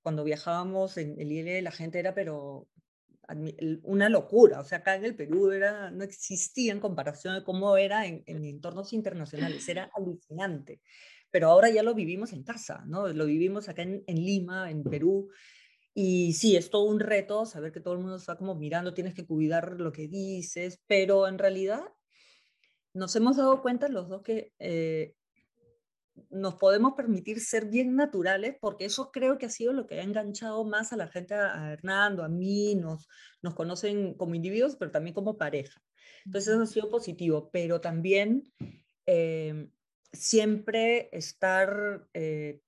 cuando 0.01 0.25
viajábamos 0.25 0.97
en 0.97 1.17
el 1.17 1.31
ILE, 1.31 1.61
la 1.61 1.71
gente 1.71 1.99
era, 1.99 2.13
pero 2.13 2.67
una 3.83 4.09
locura. 4.09 4.59
O 4.59 4.65
sea, 4.65 4.79
acá 4.79 4.95
en 4.97 5.05
el 5.05 5.15
Perú 5.15 5.51
era, 5.51 5.91
no 5.91 6.03
existía 6.03 6.73
en 6.73 6.81
comparación 6.81 7.35
de 7.35 7.45
cómo 7.45 7.77
era 7.77 8.05
en, 8.05 8.23
en 8.25 8.43
entornos 8.43 8.91
internacionales. 8.91 9.69
Era 9.69 9.89
alucinante. 9.95 10.81
Pero 11.31 11.47
ahora 11.47 11.69
ya 11.69 11.83
lo 11.83 11.93
vivimos 11.95 12.33
en 12.33 12.43
casa, 12.43 12.83
¿no? 12.85 13.07
Lo 13.07 13.27
vivimos 13.27 13.69
acá 13.69 13.83
en, 13.83 14.03
en 14.05 14.17
Lima, 14.17 14.69
en 14.71 14.83
Perú. 14.83 15.29
Y 15.99 16.33
sí, 16.33 16.55
es 16.55 16.69
todo 16.69 16.83
un 16.83 16.99
reto 16.99 17.47
saber 17.47 17.71
que 17.71 17.79
todo 17.79 17.95
el 17.95 18.01
mundo 18.01 18.17
está 18.17 18.35
como 18.35 18.53
mirando, 18.53 18.93
tienes 18.93 19.15
que 19.15 19.25
cuidar 19.25 19.81
lo 19.81 19.91
que 19.91 20.07
dices, 20.07 20.79
pero 20.85 21.27
en 21.27 21.39
realidad 21.39 21.81
nos 22.93 23.15
hemos 23.15 23.37
dado 23.37 23.63
cuenta 23.63 23.87
los 23.87 24.07
dos 24.07 24.21
que 24.21 24.53
eh, 24.59 25.15
nos 26.29 26.53
podemos 26.53 26.93
permitir 26.93 27.39
ser 27.39 27.65
bien 27.65 27.95
naturales, 27.95 28.57
porque 28.61 28.85
eso 28.85 29.09
creo 29.11 29.39
que 29.39 29.47
ha 29.47 29.49
sido 29.49 29.73
lo 29.73 29.87
que 29.87 29.99
ha 29.99 30.03
enganchado 30.03 30.63
más 30.65 30.93
a 30.93 30.97
la 30.97 31.07
gente, 31.07 31.33
a 31.33 31.73
Hernando, 31.73 32.23
a 32.23 32.29
mí, 32.29 32.75
nos, 32.75 33.07
nos 33.41 33.55
conocen 33.55 34.13
como 34.13 34.35
individuos, 34.35 34.75
pero 34.75 34.91
también 34.91 35.15
como 35.15 35.35
pareja. 35.35 35.81
Entonces 36.25 36.53
eso 36.53 36.61
ha 36.61 36.67
sido 36.67 36.91
positivo, 36.91 37.49
pero 37.51 37.81
también 37.81 38.43
eh, 39.07 39.67
siempre 40.13 41.09
estar, 41.11 42.07
eh, 42.13 42.61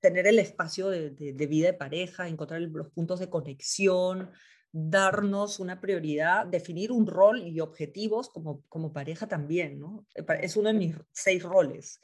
tener 0.00 0.26
el 0.26 0.38
espacio 0.38 0.88
de, 0.88 1.10
de, 1.10 1.46
vida 1.46 1.68
de 1.68 1.74
pareja, 1.74 2.28
encontrar 2.28 2.60
los 2.60 2.90
puntos 2.90 3.20
de 3.20 3.30
conexión, 3.30 4.30
darnos 4.78 5.58
una 5.58 5.80
prioridad, 5.80 6.46
definir 6.46 6.92
un 6.92 7.06
rol 7.06 7.46
y 7.46 7.60
objetivos 7.60 8.28
como, 8.28 8.62
como 8.68 8.92
pareja 8.92 9.26
también, 9.26 9.78
¿no? 9.78 10.06
Eh, 10.14 10.24
es 10.42 10.56
uno 10.56 10.68
de 10.68 10.74
mis 10.74 10.94
seis 11.12 11.42
roles. 11.42 12.00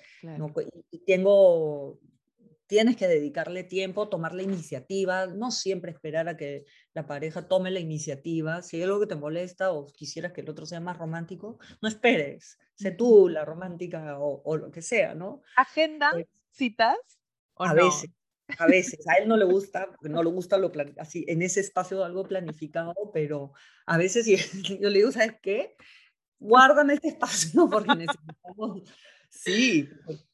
Y 0.91 1.05
tengo, 1.05 2.01
tienes 2.67 2.97
que 2.97 3.09
dedicarle 3.09 3.65
tiempo, 3.65 4.09
tomar 4.09 4.35
la 4.35 4.43
iniciativa, 4.43 5.27
no 5.27 5.51
siempre 5.51 5.93
esperar 5.93 6.29
a 6.31 6.37
que 6.39 6.65
la 6.95 7.07
pareja 7.07 7.47
tome 7.47 7.71
la 7.71 7.81
iniciativa. 7.81 8.63
Si 8.63 8.79
hay 8.79 8.85
algo 8.85 9.01
que 9.01 9.07
te 9.07 9.17
molesta 9.17 9.73
o 9.73 9.87
quisieras 9.87 10.33
que 10.33 10.41
el 10.41 10.49
otro 10.49 10.65
sea 10.65 10.81
más 10.81 10.97
romántico, 10.97 11.59
no 11.83 11.89
esperes, 11.89 12.59
sé 12.75 12.93
tú 12.93 13.29
la 13.29 13.45
romántica 13.45 14.17
o, 14.19 14.57
lo 14.57 14.71
que 14.71 14.81
sea, 14.81 15.15
¿no? 15.15 15.43
¿Agenda? 15.57 16.11
Eh, 16.17 16.27
¿Citas? 17.57 17.71
a 17.71 17.75
veces 17.75 18.11
a 18.59 18.67
veces. 18.67 19.07
A 19.09 19.15
él 19.15 19.29
no 19.29 19.37
le 19.37 19.45
gusta, 19.45 19.87
porque 19.87 20.09
no 20.09 20.23
le 20.23 20.31
gusta 20.31 20.59
lo 20.59 20.73
así, 20.99 21.25
en 21.29 21.43
ese 21.43 21.61
espacio 21.61 22.05
algo 22.05 22.25
planificado, 22.25 22.95
pero 23.13 23.53
a 23.87 23.97
veces 23.97 24.27
yo 24.81 24.91
le 24.91 24.99
digo, 24.99 25.13
¿sabes 25.13 25.37
qué? 25.43 25.77
Guárdame 26.39 26.95
este 26.95 27.09
espacio 27.09 27.69
porque 27.71 27.95
necesitamos, 27.95 28.83
sí, 29.29 29.89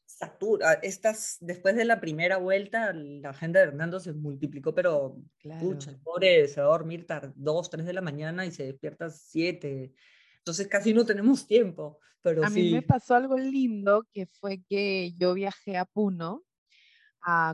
satura. 0.05 0.73
Estas, 0.73 1.37
después 1.39 1.75
de 1.75 1.85
la 1.85 1.99
primera 1.99 2.37
vuelta, 2.37 2.93
la 2.93 3.29
agenda 3.29 3.59
de 3.59 3.67
Hernando 3.67 3.99
se 3.99 4.13
multiplicó, 4.13 4.73
pero 4.73 5.17
pucha, 5.59 5.91
el 5.91 5.99
pobre 5.99 6.47
se 6.47 6.61
va 6.61 6.67
a 6.67 6.71
dormir 6.71 7.05
tarde, 7.05 7.31
dos, 7.35 7.69
tres 7.69 7.85
de 7.85 7.93
la 7.93 8.01
mañana 8.01 8.45
y 8.45 8.51
se 8.51 8.65
despierta 8.65 9.09
siete. 9.09 9.93
Entonces 10.37 10.67
casi 10.67 10.93
no 10.93 11.05
tenemos 11.05 11.45
tiempo. 11.47 11.99
Pero 12.21 12.43
a 12.43 12.49
mí 12.49 12.73
me 12.73 12.81
pasó 12.81 13.15
algo 13.15 13.37
lindo 13.37 14.05
que 14.11 14.25
fue 14.25 14.61
que 14.67 15.13
yo 15.13 15.33
viajé 15.33 15.77
a 15.77 15.85
Puno 15.85 16.43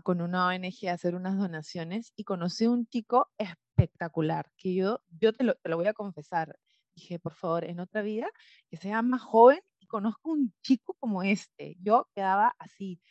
con 0.03 0.21
una 0.21 0.47
ONG 0.47 0.89
a 0.89 0.93
hacer 0.93 1.15
unas 1.15 1.37
donaciones 1.37 2.11
y 2.15 2.23
conocí 2.23 2.65
a 2.65 2.69
un 2.69 2.87
chico 2.87 3.29
espectacular, 3.37 4.51
que 4.57 4.73
yo, 4.73 5.01
yo 5.19 5.33
te, 5.33 5.43
lo, 5.43 5.55
te 5.55 5.69
lo 5.69 5.77
voy 5.77 5.87
a 5.87 5.93
confesar. 5.93 6.57
Dije, 6.95 7.19
por 7.19 7.33
favor, 7.33 7.65
en 7.65 7.79
otra 7.79 8.01
vida, 8.01 8.27
que 8.69 8.77
sea 8.77 9.01
más 9.01 9.21
joven 9.21 9.59
y 9.79 9.87
conozco 9.87 10.31
un 10.31 10.53
chico 10.61 10.95
como 10.99 11.23
este. 11.23 11.75
Yo 11.81 12.07
quedaba 12.15 12.55
así, 12.57 13.01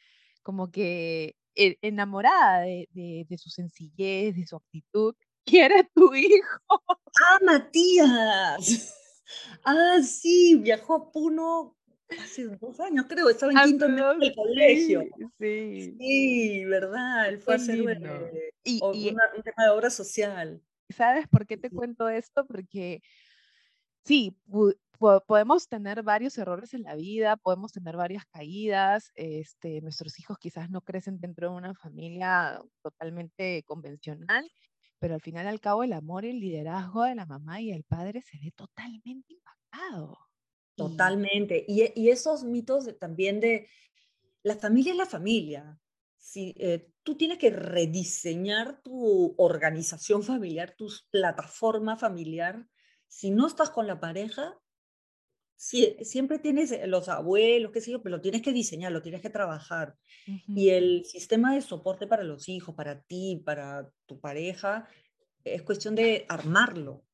como 0.43 0.71
que 0.71 1.37
e, 1.55 1.77
enamorada 1.83 2.61
de, 2.61 2.89
de, 2.93 3.27
de, 3.29 3.39
su 3.39 3.51
sencillez, 3.51 4.37
de 4.37 4.47
su 4.47 4.57
actitud. 4.57 5.15
¿Quiere 5.47 5.85
tu 5.95 6.15
hijo? 6.15 6.59
¡Ah, 6.69 7.39
Matías! 7.45 8.91
Ah, 9.65 10.01
sí, 10.03 10.55
viajó 10.57 10.95
a 10.95 11.11
Puno 11.11 11.79
hace 12.19 12.45
dos 12.45 12.81
años, 12.81 13.07
creo, 13.09 13.29
estaba 13.29 13.53
en 13.53 13.59
quinto 13.71 13.87
en 13.87 13.99
el 14.23 14.35
colegio. 14.35 15.05
Sí, 15.39 15.95
sí. 15.99 16.65
verdad, 16.65 17.29
él 17.29 17.39
fue 17.39 17.55
a 17.55 17.57
hacer 17.57 17.79
y, 18.65 18.81
un 18.83 19.43
tema 19.43 19.65
de 19.65 19.71
obra 19.71 19.91
social. 19.91 20.63
¿Sabes 20.91 21.29
por 21.29 21.47
qué 21.47 21.57
te 21.57 21.71
cuento 21.71 22.09
esto? 22.09 22.47
Porque 22.47 23.03
sí, 24.05 24.37
podemos 25.27 25.69
tener 25.69 26.03
varios 26.03 26.37
errores 26.39 26.75
en 26.75 26.83
la 26.83 26.95
vida, 26.95 27.37
podemos 27.37 27.73
tener 27.73 27.97
varias 27.97 28.25
caídas, 28.27 29.11
este, 29.15 29.81
nuestros 29.81 30.19
hijos 30.19 30.39
quizás 30.39 30.71
no 30.71 30.81
crecen 30.83 31.21
dentro 31.21 31.51
de 31.51 31.57
una 31.57 31.75
familia 31.75 32.61
totalmente 32.83 33.63
convencional, 33.65 34.51
pero 34.99 35.15
al 35.15 35.21
final 35.21 35.47
al 35.47 35.61
cabo 35.61 35.85
el 35.85 35.93
amor 35.93 36.25
y 36.25 36.31
el 36.31 36.41
liderazgo 36.41 37.05
de 37.05 37.15
la 37.15 37.27
mamá 37.27 37.61
y 37.61 37.73
el 37.73 37.85
padre 37.85 38.23
se 38.23 38.39
ve 38.39 38.53
totalmente 38.55 39.33
impactado. 39.33 40.19
Totalmente. 40.75 41.65
Y, 41.69 42.09
esos 42.09 42.45
mitos 42.45 42.89
también 42.99 43.41
de 43.41 43.69
la 44.43 44.57
familia 44.57 44.93
es 44.93 44.99
la 44.99 45.07
familia. 45.07 45.79
Si, 46.19 46.55
eh, 46.59 46.89
tú 47.03 47.17
tienes 47.17 47.39
que 47.39 47.51
rediseñar 47.51 48.83
tu 48.83 49.35
organización 49.37 50.23
familiar, 50.23 50.75
tu 50.77 50.91
plataforma 51.11 51.97
familiar. 51.97 52.67
Si 53.07 53.31
no 53.31 53.47
estás 53.47 53.71
con 53.71 53.87
la 53.87 54.01
pareja, 54.01 54.59
siempre 55.57 56.39
tienes 56.39 56.73
eh, 56.73 56.87
los 56.87 57.09
abuelos, 57.09 57.73
qué 57.73 57.81
sé 57.81 57.93
yo, 57.93 58.03
pero 58.03 58.17
lo 58.17 58.23
tienes 58.23 58.43
que 58.43 58.53
diseñar, 58.53 58.93
lo 58.93 59.03
tienes 59.03 59.23
que 59.23 59.31
trabajar. 59.31 59.97
Y 60.27 60.71
el 60.71 61.05
sistema 61.05 61.55
de 61.55 61.63
soporte 61.63 62.07
para 62.07 62.25
los 62.25 62.49
hijos, 62.49 62.75
para 62.75 63.01
ti, 63.03 63.43
para 63.45 63.89
tu 64.07 64.21
pareja, 64.21 64.89
es 65.45 65.63
cuestión 65.63 65.95
de 65.95 66.27
armarlo. 66.29 67.05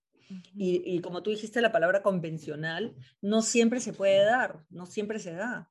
Y, 0.55 1.01
como 1.01 1.23
tú 1.23 1.31
dijiste, 1.31 1.61
la 1.61 1.73
palabra 1.73 2.03
convencional 2.03 2.95
no 3.21 3.43
siempre 3.43 3.81
se 3.81 3.93
puede 3.93 4.25
dar, 4.25 4.65
no 4.71 4.87
siempre 4.87 5.19
se 5.19 5.33
da, 5.33 5.71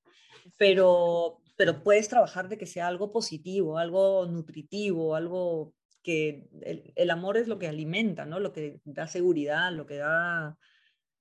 pero, 0.58 1.42
pero 1.58 1.84
puedes 1.84 2.10
trabajar 2.10 2.50
de 2.50 2.58
que 2.58 2.66
sea 2.66 2.88
algo 2.88 3.12
positivo, 3.12 3.78
algo 3.78 4.26
nutritivo, 4.26 5.16
algo 5.16 5.74
que 6.04 6.50
el, 6.62 6.94
el 6.96 7.10
amor 7.10 7.38
es 7.38 7.48
lo 7.48 7.60
que 7.60 7.68
alimenta, 7.68 8.26
¿no? 8.26 8.40
Lo 8.40 8.54
que 8.54 8.82
da 8.86 9.08
seguridad, 9.08 9.72
lo 9.72 9.86
que 9.86 9.98
da 9.98 10.58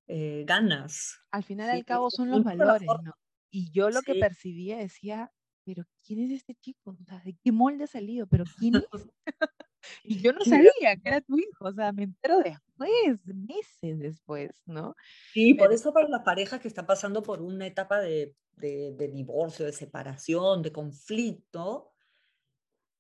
eh, 0.08 0.44
ganas. 0.46 1.20
Al 1.30 1.44
final 1.44 1.68
al 1.68 1.84
cabo 1.84 2.10
son 2.10 2.30
los 2.30 2.42
valores, 2.42 2.88
¿no? 3.04 3.14
Y 3.50 3.70
yo 3.70 3.90
lo 3.90 4.00
que 4.00 4.14
percibía 4.14 4.78
decía, 4.78 5.30
pero 5.64 5.84
¿quién 6.02 6.20
es 6.20 6.30
este 6.30 6.54
chico? 6.54 6.96
O 6.98 7.04
sea, 7.04 7.20
¿de 7.24 7.36
qué 7.42 7.52
molde 7.52 7.84
ha 7.84 7.88
salido? 7.88 8.26
¿Pero 8.26 8.44
quién 8.58 8.76
es? 8.76 8.84
y 10.02 10.20
yo 10.22 10.32
no 10.32 10.44
sabía 10.44 10.96
que 11.02 11.08
era 11.08 11.20
tu 11.20 11.38
hijo, 11.38 11.66
o 11.66 11.72
sea, 11.72 11.92
me 11.92 12.04
entero 12.04 12.38
después, 12.38 13.20
meses 13.26 13.98
después, 13.98 14.62
¿no? 14.66 14.94
Sí, 15.32 15.54
por 15.54 15.72
eso 15.72 15.92
para 15.92 16.08
las 16.08 16.22
parejas 16.22 16.60
que 16.60 16.68
están 16.68 16.86
pasando 16.86 17.22
por 17.22 17.40
una 17.42 17.66
etapa 17.66 18.00
de, 18.00 18.34
de, 18.52 18.92
de 18.96 19.08
divorcio, 19.08 19.66
de 19.66 19.72
separación, 19.72 20.62
de 20.62 20.72
conflicto, 20.72 21.92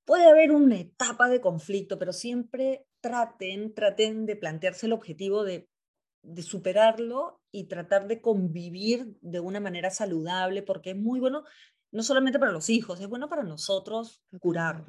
puede 0.04 0.26
haber 0.28 0.52
una 0.52 0.78
etapa 0.78 1.28
de 1.28 1.40
conflicto, 1.40 1.98
pero 1.98 2.12
siempre 2.12 2.86
traten, 3.00 3.74
traten 3.74 4.26
de 4.26 4.36
plantearse 4.36 4.86
el 4.86 4.92
objetivo 4.92 5.44
de 5.44 5.68
de 6.22 6.42
superarlo 6.42 7.40
y 7.52 7.68
tratar 7.68 8.06
de 8.08 8.20
convivir 8.20 9.16
de 9.22 9.40
una 9.40 9.60
manera 9.60 9.90
saludable, 9.90 10.62
porque 10.62 10.90
es 10.90 10.96
muy 10.96 11.20
bueno, 11.20 11.44
no 11.92 12.02
solamente 12.02 12.38
para 12.38 12.52
los 12.52 12.68
hijos, 12.70 13.00
es 13.00 13.08
bueno 13.08 13.30
para 13.30 13.44
nosotros 13.44 14.22
curar. 14.38 14.84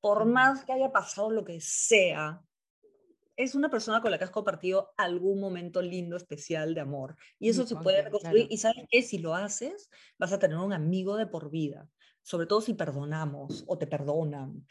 Por 0.00 0.24
más 0.24 0.64
que 0.64 0.72
haya 0.72 0.92
pasado 0.92 1.30
lo 1.30 1.44
que 1.44 1.60
sea, 1.60 2.42
es 3.36 3.54
una 3.54 3.70
persona 3.70 4.00
con 4.00 4.10
la 4.10 4.18
que 4.18 4.24
has 4.24 4.30
compartido 4.30 4.92
algún 4.96 5.40
momento 5.40 5.82
lindo, 5.82 6.16
especial 6.16 6.74
de 6.74 6.80
amor. 6.80 7.16
Y 7.38 7.48
eso 7.48 7.66
se 7.66 7.76
puede 7.76 8.02
reconstruir. 8.02 8.46
Y 8.50 8.58
sabes 8.58 8.86
que 8.90 9.02
si 9.02 9.18
lo 9.18 9.34
haces, 9.34 9.90
vas 10.18 10.32
a 10.32 10.38
tener 10.38 10.58
un 10.58 10.72
amigo 10.72 11.16
de 11.16 11.26
por 11.26 11.50
vida. 11.50 11.88
Sobre 12.22 12.46
todo 12.46 12.60
si 12.60 12.74
perdonamos 12.74 13.64
o 13.66 13.78
te 13.78 13.86
perdonan. 13.86 14.66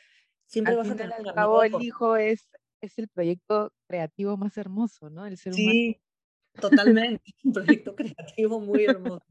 Siempre 0.46 0.76
vas 0.76 0.90
a 0.90 0.96
tener 0.96 1.20
un 1.20 1.30
amigo. 1.30 1.64
el 1.64 1.82
hijo 1.82 2.16
es 2.16 2.48
es 2.82 2.98
el 2.98 3.08
proyecto 3.08 3.74
creativo 3.88 4.38
más 4.38 4.58
hermoso, 4.58 5.10
¿no? 5.10 5.26
El 5.26 5.38
ser 5.38 5.54
sí, 5.54 6.00
totalmente. 6.60 7.24
Un 7.44 7.54
proyecto 7.54 7.96
creativo 7.96 8.60
muy 8.60 8.86
hermoso. 8.86 9.26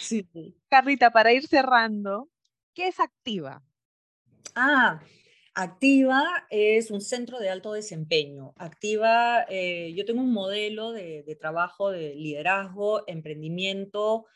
Sí. 0.00 0.28
Carlita, 0.68 1.10
para 1.10 1.32
ir 1.32 1.46
cerrando, 1.46 2.28
¿qué 2.74 2.88
es 2.88 3.00
Activa? 3.00 3.62
Ah, 4.54 5.02
Activa 5.54 6.46
es 6.50 6.90
un 6.90 7.00
centro 7.00 7.38
de 7.38 7.50
alto 7.50 7.72
desempeño. 7.72 8.54
Activa, 8.56 9.44
eh, 9.48 9.92
yo 9.94 10.04
tengo 10.04 10.22
un 10.22 10.32
modelo 10.32 10.92
de, 10.92 11.22
de, 11.22 11.36
trabajo 11.36 11.90
de 11.90 12.14
liderazgo, 12.14 13.04
emprendimiento 13.06 14.26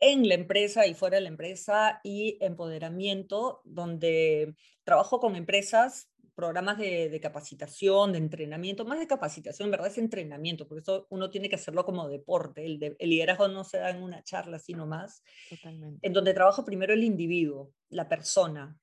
en 0.00 0.28
la 0.28 0.34
empresa 0.34 0.86
y 0.86 0.94
fuera 0.94 1.16
de 1.16 1.22
la 1.22 1.28
empresa 1.28 2.00
y 2.02 2.38
empoderamiento, 2.40 3.60
donde 3.64 4.54
trabajo 4.84 5.20
con 5.20 5.36
empresas 5.36 6.10
programas 6.36 6.76
de, 6.76 7.18
capacitación, 7.20 8.12
de 8.12 8.18
entrenamiento, 8.18 8.84
más 8.84 8.98
de 8.98 9.06
capacitación, 9.06 9.66
en 9.66 9.70
verdad 9.70 9.88
es 9.88 9.96
entrenamiento, 9.96 10.68
por 10.68 10.78
eso 10.78 11.06
uno 11.08 11.30
tiene 11.30 11.48
que 11.48 11.56
hacerlo 11.56 11.84
como 11.86 12.08
deporte. 12.08 12.66
El, 12.66 12.96
liderazgo 13.00 13.48
no 13.48 13.64
se 13.64 13.78
da 13.78 13.88
en 13.88 14.02
una 14.02 14.22
charla, 14.22 14.58
sino 14.58 14.86
más. 14.86 15.22
Totalmente. 15.48 16.06
En 16.06 16.12
donde 16.12 16.34
trabajo 16.34 16.62
primero 16.64 16.92
el 16.92 17.02
individuo, 17.02 17.72
la 17.88 18.06
persona, 18.06 18.78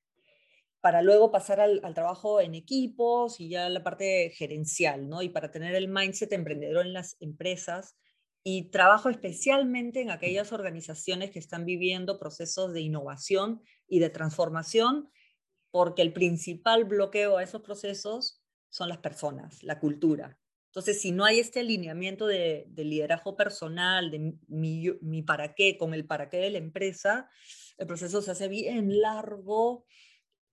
para 0.84 1.00
luego 1.00 1.30
pasar 1.30 1.60
al, 1.60 1.80
trabajo 1.94 2.42
en 2.42 2.54
equipos 2.54 3.40
y 3.40 3.48
ya 3.48 3.70
la 3.70 3.82
parte 3.82 4.28
gerencial, 4.36 5.08
¿no? 5.08 5.22
Y 5.22 5.30
para 5.30 5.50
tener 5.50 5.74
el 5.74 5.88
mindset 5.88 6.30
emprendedor 6.34 6.84
en 6.84 6.92
las 6.92 7.16
empresas. 7.20 7.96
Y 8.42 8.64
trabajo 8.64 9.08
especialmente 9.08 10.02
en 10.02 10.10
aquellas 10.10 10.52
organizaciones 10.52 11.30
que 11.30 11.38
están 11.38 11.64
viviendo 11.64 12.18
procesos 12.18 12.74
de 12.74 12.82
innovación 12.82 13.62
y 13.88 13.98
de 13.98 14.10
transformación 14.10 15.08
porque 15.70 16.02
el 16.02 16.12
principal 16.12 16.84
bloqueo 16.84 17.38
a 17.38 17.42
esos 17.42 17.62
procesos 17.62 18.42
son 18.68 18.90
las 18.90 18.98
personas, 18.98 19.62
la 19.62 19.80
cultura. 19.80 20.38
Entonces, 20.66 21.00
si 21.00 21.12
no 21.12 21.24
hay 21.24 21.40
este 21.40 21.60
alineamiento 21.60 22.26
de, 22.26 22.66
liderazgo 22.76 23.36
personal, 23.36 24.10
de 24.10 24.34
mi, 24.48 25.22
para 25.22 25.54
qué 25.54 25.78
con 25.78 25.94
el 25.94 26.04
para 26.04 26.28
qué 26.28 26.36
de 26.36 26.50
la 26.50 26.58
empresa, 26.58 27.30
el 27.78 27.86
proceso 27.86 28.20
se 28.20 28.32
hace 28.32 28.48
bien 28.48 29.00
largo 29.00 29.86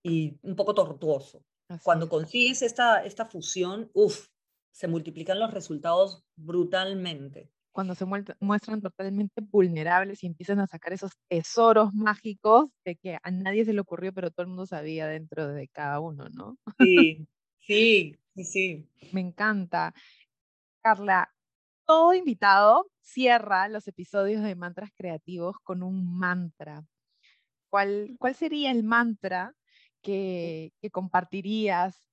y 0.02 0.38
un 0.42 0.56
poco 0.56 0.74
tortuoso. 0.74 1.44
Cuando 1.82 2.08
consigues 2.08 2.60
esta, 2.62 3.02
esta 3.04 3.24
fusión, 3.26 3.90
uff, 3.94 4.28
se 4.70 4.88
multiplican 4.88 5.38
los 5.38 5.52
resultados 5.52 6.24
brutalmente 6.36 7.50
cuando 7.72 7.94
se 7.94 8.04
muestran 8.04 8.82
totalmente 8.82 9.40
vulnerables 9.40 10.22
y 10.22 10.26
empiezan 10.26 10.60
a 10.60 10.66
sacar 10.66 10.92
esos 10.92 11.12
tesoros 11.28 11.92
mágicos 11.94 12.66
de 12.84 12.96
que 12.96 13.18
a 13.22 13.30
nadie 13.30 13.64
se 13.64 13.72
le 13.72 13.80
ocurrió, 13.80 14.12
pero 14.12 14.30
todo 14.30 14.42
el 14.42 14.48
mundo 14.48 14.66
sabía 14.66 15.08
dentro 15.08 15.48
de 15.48 15.68
cada 15.68 15.98
uno, 15.98 16.28
¿no? 16.28 16.58
Sí, 16.78 17.26
sí, 17.58 18.16
sí, 18.34 18.44
sí. 18.44 18.88
Me 19.12 19.22
encanta. 19.22 19.94
Carla, 20.82 21.32
todo 21.86 22.14
invitado 22.14 22.90
cierra 23.00 23.68
los 23.68 23.88
episodios 23.88 24.42
de 24.42 24.54
Mantras 24.54 24.90
Creativos 24.94 25.56
con 25.62 25.82
un 25.82 26.18
mantra. 26.18 26.84
¿Cuál, 27.70 28.16
cuál 28.18 28.34
sería 28.34 28.70
el 28.70 28.84
mantra 28.84 29.54
que, 30.02 30.72
que 30.80 30.90
compartirías 30.90 32.08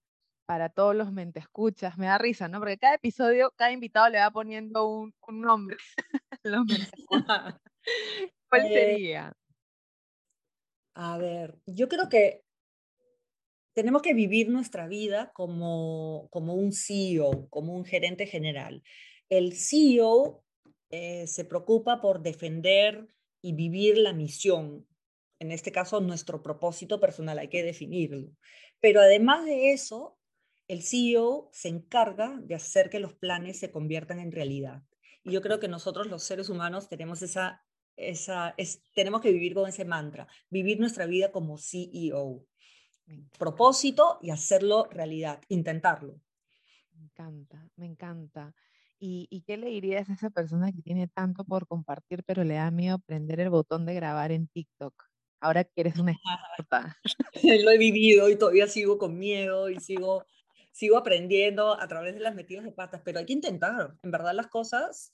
para 0.46 0.70
todos 0.70 0.96
los 0.96 1.10
escuchas, 1.36 1.98
Me 1.98 2.08
da 2.08 2.18
risa, 2.18 2.48
¿no? 2.48 2.58
Porque 2.58 2.80
cada 2.80 2.96
episodio, 2.96 3.54
cada 3.56 3.72
invitado 3.72 4.10
le 4.10 4.18
va 4.18 4.32
poniendo 4.32 4.88
un, 4.88 5.14
un 5.28 5.42
nombre. 5.42 5.78
¿Cuál 8.50 8.66
eh, 8.66 8.74
sería? 8.74 9.34
A 10.96 11.18
ver, 11.20 11.60
yo 11.68 11.88
creo 11.88 12.10
que 12.10 12.44
tenemos 13.76 14.02
que 14.02 14.14
vivir 14.14 14.50
nuestra 14.50 14.88
vida 14.88 15.32
como, 15.34 16.28
como 16.32 16.56
un 16.56 16.74
CEO, 16.74 17.48
como 17.50 17.76
un 17.76 17.86
gerente 17.86 18.26
general. 18.26 18.82
El 19.30 19.54
CEO 19.54 20.44
eh, 20.90 21.28
se 21.28 21.46
preocupa 21.46 22.02
por 22.02 22.22
defender 22.22 23.08
y 23.42 23.54
vivir 23.54 23.98
la 24.00 24.14
misión, 24.14 24.88
en 25.40 25.52
este 25.52 25.72
caso 25.72 26.02
nuestro 26.02 26.44
propósito 26.44 27.00
personal, 27.00 27.40
hay 27.40 27.48
que 27.48 27.64
definirlo. 27.64 28.30
Pero 28.80 29.02
además 29.02 29.46
de 29.46 29.72
eso, 29.72 30.20
el 30.68 30.84
CEO 30.84 31.50
se 31.52 31.70
encarga 31.70 32.38
de 32.44 32.56
hacer 32.56 32.90
que 32.90 33.00
los 33.00 33.14
planes 33.14 33.60
se 33.60 33.72
conviertan 33.72 34.20
en 34.20 34.32
realidad. 34.32 34.84
Y 35.24 35.32
yo 35.32 35.42
creo 35.42 35.60
que 35.60 35.68
nosotros 35.68 36.08
los 36.08 36.24
seres 36.24 36.50
humanos 36.50 36.90
tenemos 36.90 37.22
esa, 37.22 37.66
esa 37.96 38.54
tenemos 38.94 39.22
que 39.22 39.32
vivir 39.32 39.54
con 39.54 39.68
ese 39.68 39.86
mantra, 39.86 40.28
vivir 40.50 40.80
nuestra 40.80 41.06
vida 41.06 41.32
como 41.32 41.58
CEO. 41.58 42.46
Propósito 43.38 44.20
y 44.22 44.30
hacerlo 44.30 44.88
realidad, 44.92 45.42
intentarlo. 45.48 46.22
Me 46.92 47.06
encanta, 47.06 47.68
me 47.76 47.86
encanta. 47.88 48.54
¿Y, 49.00 49.28
¿Y, 49.32 49.42
qué 49.42 49.58
le 49.58 49.70
dirías 49.70 50.10
a 50.10 50.14
esa 50.14 50.30
persona 50.30 50.74
que 50.74 50.82
tiene 50.82 51.08
tanto 51.08 51.46
por 51.46 51.66
compartir, 51.68 52.24
pero 52.26 52.44
le 52.44 52.56
da 52.56 52.70
miedo 52.70 53.00
prender 53.00 53.40
el 53.40 53.50
botón 53.50 53.86
de 53.86 53.96
grabar 53.96 54.34
en 54.34 54.48
TikTok? 54.48 55.09
Ahora 55.42 55.64
que 55.64 55.82
eres 55.82 55.98
una 55.98 56.12
experta. 56.12 56.98
Lo 57.64 57.72
he 57.72 57.78
vivido 57.78 58.30
y 58.30 58.38
todavía 58.38 58.68
sigo 58.68 58.98
con 58.98 59.18
miedo 59.18 59.70
y 59.70 59.80
sigo 59.80 60.26
sigo 60.80 60.98
aprendiendo 60.98 61.78
a 61.78 61.88
través 61.90 62.14
de 62.14 62.22
las 62.22 62.36
metidas 62.36 62.64
de 62.64 62.72
patas, 62.72 63.02
pero 63.04 63.20
hay 63.20 63.26
que 63.26 63.34
intentar. 63.34 63.96
En 64.02 64.12
verdad 64.12 64.34
las 64.34 64.48
cosas, 64.48 65.14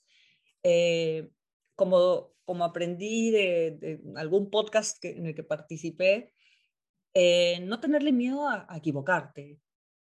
eh, 0.62 1.28
como, 1.74 2.32
como 2.44 2.64
aprendí 2.64 3.30
de, 3.30 4.00
algún 4.14 4.48
podcast 4.48 4.96
que, 5.00 5.10
en 5.10 5.26
el 5.26 5.34
que 5.34 5.42
participé, 5.42 6.32
eh, 7.14 7.58
no 7.62 7.80
tenerle 7.80 8.12
miedo 8.12 8.48
a, 8.48 8.68
equivocarte. 8.76 9.58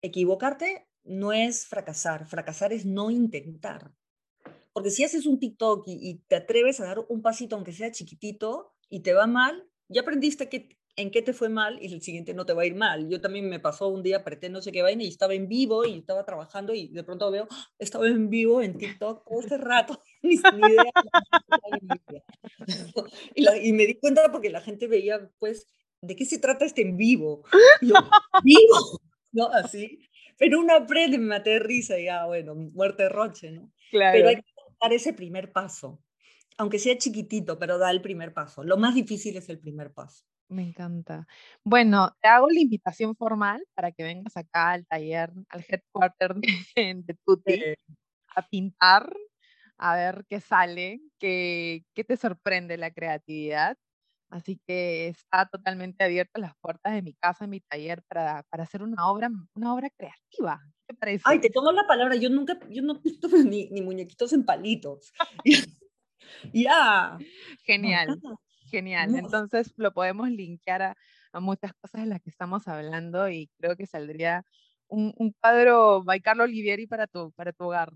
Equivocarte 0.02 0.86
no 1.04 1.32
es 1.32 1.66
fracasar, 1.66 2.26
fracasar 2.26 2.74
es 2.74 2.84
no 2.84 3.10
intentar. 3.10 3.90
Porque 4.74 4.90
si 4.90 5.02
haces 5.02 5.24
un 5.24 5.40
TikTok 5.40 5.84
y, 5.86 6.18
te 6.28 6.36
atreves 6.36 6.78
a 6.80 6.84
dar 6.84 6.98
un 7.08 7.22
pasito, 7.22 7.56
aunque 7.56 7.72
sea 7.72 7.90
chiquitito, 7.90 8.74
y 8.90 9.00
te 9.00 9.14
va 9.14 9.26
mal, 9.26 9.66
ya 9.88 10.02
aprendiste 10.02 10.48
que, 10.48 10.78
en 10.98 11.12
qué 11.12 11.22
te 11.22 11.32
fue 11.32 11.48
mal 11.48 11.78
y 11.80 11.92
el 11.94 12.02
siguiente 12.02 12.34
no 12.34 12.44
te 12.44 12.52
va 12.52 12.62
a 12.62 12.66
ir 12.66 12.74
mal. 12.74 13.08
Yo 13.08 13.20
también 13.20 13.48
me 13.48 13.60
pasó 13.60 13.86
un 13.88 14.02
día, 14.02 14.18
apreté 14.18 14.50
no 14.50 14.60
sé 14.60 14.72
qué 14.72 14.82
vaina 14.82 15.04
y 15.04 15.08
estaba 15.08 15.32
en 15.34 15.48
vivo 15.48 15.84
y 15.84 15.98
estaba 15.98 16.24
trabajando 16.24 16.74
y 16.74 16.88
de 16.88 17.04
pronto 17.04 17.30
veo, 17.30 17.46
¡ah! 17.50 17.68
estaba 17.78 18.08
en 18.08 18.28
vivo 18.28 18.60
en 18.60 18.76
TikTok 18.76 19.24
todo 19.24 19.40
este 19.40 19.58
rato, 19.58 20.02
ni, 20.22 20.34
idea. 20.34 20.84
y, 23.34 23.68
y, 23.68 23.72
me 23.72 23.86
di 23.86 23.94
cuenta 23.94 24.30
porque 24.32 24.50
la 24.50 24.60
gente 24.60 24.88
veía, 24.88 25.30
pues, 25.38 25.68
¿de 26.02 26.16
qué 26.16 26.24
se 26.24 26.38
trata 26.38 26.64
este 26.64 26.82
en 26.82 26.96
vivo? 26.96 27.44
yo, 27.80 27.94
¿vivo? 28.42 29.00
¿No? 29.30 29.46
Así. 29.46 30.00
Pero 30.36 30.60
uno 30.60 30.74
aprende, 30.74 31.18
me 31.18 31.26
maté 31.26 31.50
de 31.50 31.58
risa 31.60 31.98
y 31.98 32.04
ya, 32.04 32.26
bueno, 32.26 32.56
muerte 32.56 33.08
roche, 33.08 33.52
¿no? 33.52 33.72
Claro. 33.90 34.16
Pero 34.16 34.28
hay 34.28 34.36
que 34.36 34.52
dar 34.80 34.92
ese 34.92 35.12
primer 35.12 35.52
paso. 35.52 36.00
Aunque 36.58 36.78
sea 36.78 36.98
chiquitito, 36.98 37.58
pero 37.58 37.78
da 37.78 37.90
el 37.90 38.02
primer 38.02 38.34
paso. 38.34 38.64
Lo 38.64 38.76
más 38.76 38.94
difícil 38.94 39.36
es 39.36 39.48
el 39.48 39.60
primer 39.60 39.92
paso. 39.92 40.24
Me 40.50 40.62
encanta. 40.62 41.26
Bueno, 41.62 42.16
te 42.22 42.28
hago 42.28 42.48
la 42.48 42.60
invitación 42.60 43.14
formal 43.14 43.62
para 43.74 43.92
que 43.92 44.02
vengas 44.02 44.36
acá 44.36 44.72
al 44.72 44.86
taller, 44.86 45.30
al 45.50 45.64
headquarter 45.68 46.34
de, 46.76 47.02
de 47.04 47.16
Tuti, 47.24 47.62
a 48.34 48.48
pintar, 48.48 49.14
a 49.76 49.96
ver 49.96 50.24
qué 50.28 50.40
sale, 50.40 51.00
qué, 51.18 51.84
qué 51.94 52.04
te 52.04 52.16
sorprende 52.16 52.76
la 52.78 52.90
creatividad. 52.90 53.76
Así 54.30 54.60
que 54.66 55.08
está 55.08 55.48
totalmente 55.48 56.04
abierta 56.04 56.38
las 56.38 56.54
puertas 56.60 56.92
de 56.92 57.02
mi 57.02 57.14
casa, 57.14 57.46
mi 57.46 57.60
taller, 57.60 58.02
para, 58.08 58.42
para 58.50 58.64
hacer 58.64 58.82
una 58.82 59.10
obra, 59.10 59.30
una 59.54 59.74
obra 59.74 59.88
creativa. 59.90 60.60
¿Qué 60.86 60.94
te 60.94 60.94
parece? 60.94 61.24
Ay, 61.26 61.40
te 61.40 61.50
tomo 61.50 61.72
la 61.72 61.86
palabra. 61.86 62.16
Yo 62.16 62.28
nunca, 62.30 62.58
yo 62.70 62.82
no 62.82 63.00
visto 63.00 63.28
ni, 63.52 63.68
ni 63.70 63.80
muñequitos 63.80 64.32
en 64.32 64.44
palitos. 64.44 65.12
Ya. 66.52 67.18
Genial. 67.64 68.20
Genial. 68.70 69.14
Entonces 69.16 69.72
lo 69.76 69.92
podemos 69.92 70.30
linkear 70.30 70.82
a, 70.82 71.40
muchas 71.40 71.72
cosas 71.74 72.02
de 72.02 72.08
las 72.08 72.20
que 72.20 72.30
estamos 72.30 72.66
hablando 72.66 73.28
y 73.28 73.48
creo 73.58 73.76
que 73.76 73.86
saldría 73.86 74.44
un, 74.88 75.12
un 75.16 75.32
cuadro 75.40 76.02
by 76.02 76.20
Carlo 76.20 76.44
Olivieri 76.44 76.86
para 76.86 77.06
tu, 77.06 77.30
para 77.32 77.52
tu 77.52 77.64
hogar. 77.64 77.92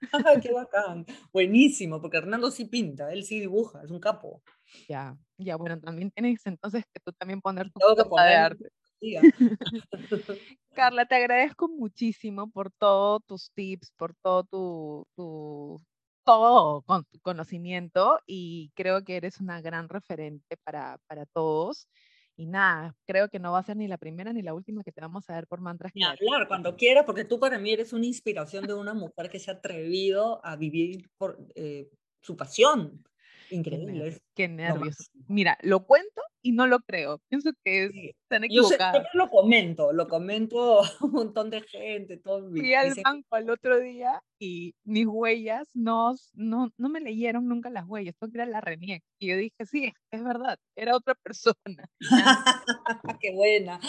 ¡Qué 0.42 0.52
bacán! 0.52 1.04
Buenísimo, 1.32 2.00
porque 2.00 2.18
Hernando 2.18 2.50
sí 2.50 2.64
pinta, 2.66 3.12
él 3.12 3.24
sí 3.24 3.40
dibuja, 3.40 3.82
es 3.82 3.90
un 3.90 4.00
capo. 4.00 4.42
Ya, 4.88 5.16
ya, 5.36 5.56
bueno, 5.56 5.80
también 5.80 6.10
tienes 6.10 6.44
entonces 6.46 6.84
que 6.92 7.00
tú 7.00 7.12
también 7.12 7.40
poner 7.40 7.70
tu 7.70 7.80
cosa 7.80 8.24
de 8.24 8.34
arte. 8.34 8.68
Carla, 10.74 11.06
te 11.06 11.14
agradezco 11.14 11.68
muchísimo 11.68 12.50
por 12.50 12.70
todos 12.72 13.22
tus 13.26 13.52
tips, 13.52 13.92
por 13.96 14.14
todo 14.14 14.44
tu, 14.44 15.06
tu, 15.14 15.80
todo 16.28 16.82
con 16.82 17.06
conocimiento 17.22 18.20
y 18.26 18.70
creo 18.74 19.02
que 19.02 19.16
eres 19.16 19.40
una 19.40 19.62
gran 19.62 19.88
referente 19.88 20.58
para, 20.62 20.98
para 21.06 21.24
todos. 21.24 21.88
Y 22.36 22.44
nada, 22.44 22.94
creo 23.06 23.30
que 23.30 23.38
no 23.38 23.52
va 23.52 23.60
a 23.60 23.62
ser 23.62 23.78
ni 23.78 23.88
la 23.88 23.96
primera 23.96 24.34
ni 24.34 24.42
la 24.42 24.52
última 24.52 24.84
que 24.84 24.92
te 24.92 25.00
vamos 25.00 25.28
a 25.30 25.34
ver 25.36 25.46
por 25.46 25.62
mantras. 25.62 25.90
Ni 25.94 26.04
hablar 26.04 26.46
cuando 26.46 26.76
quieras, 26.76 27.04
porque 27.06 27.24
tú 27.24 27.40
para 27.40 27.58
mí 27.58 27.72
eres 27.72 27.94
una 27.94 28.04
inspiración 28.04 28.66
de 28.66 28.74
una 28.74 28.92
mujer 28.92 29.30
que 29.30 29.38
se 29.38 29.50
ha 29.50 29.54
atrevido 29.54 30.44
a 30.44 30.56
vivir 30.56 31.08
por 31.16 31.38
eh, 31.54 31.88
su 32.20 32.36
pasión. 32.36 33.02
Increíble. 33.50 34.20
Qué, 34.34 34.48
nervios. 34.48 35.10
Mira, 35.26 35.58
lo 35.62 35.86
cuento 35.86 36.22
y 36.42 36.52
no 36.52 36.66
lo 36.66 36.80
creo. 36.80 37.20
Pienso 37.28 37.50
que 37.64 37.84
es 37.84 38.16
tan 38.28 38.44
equivocado. 38.44 38.98
Yo 38.98 39.08
lo 39.14 39.30
comento, 39.30 39.92
lo 39.92 40.08
comento 40.08 40.82
a 40.82 40.82
un 41.02 41.12
montón 41.12 41.50
de 41.50 41.62
gente. 41.62 42.18
Todo 42.18 42.50
Fui 42.50 42.74
al 42.74 42.94
banco 43.02 43.36
el 43.36 43.50
otro 43.50 43.78
día 43.80 44.22
y 44.38 44.74
mis 44.84 45.06
huellas 45.06 45.68
no, 45.74 46.14
no, 46.34 46.70
no 46.76 46.88
me 46.88 47.00
leyeron 47.00 47.48
nunca 47.48 47.70
las 47.70 47.86
huellas, 47.86 48.14
que 48.20 48.28
era 48.34 48.46
la 48.46 48.60
RENIEC. 48.60 49.02
Y 49.18 49.28
yo 49.28 49.36
dije, 49.36 49.66
sí, 49.66 49.92
es 50.10 50.24
verdad, 50.24 50.58
era 50.76 50.96
otra 50.96 51.14
persona. 51.14 51.90
Qué 53.20 53.32
buena. 53.34 53.80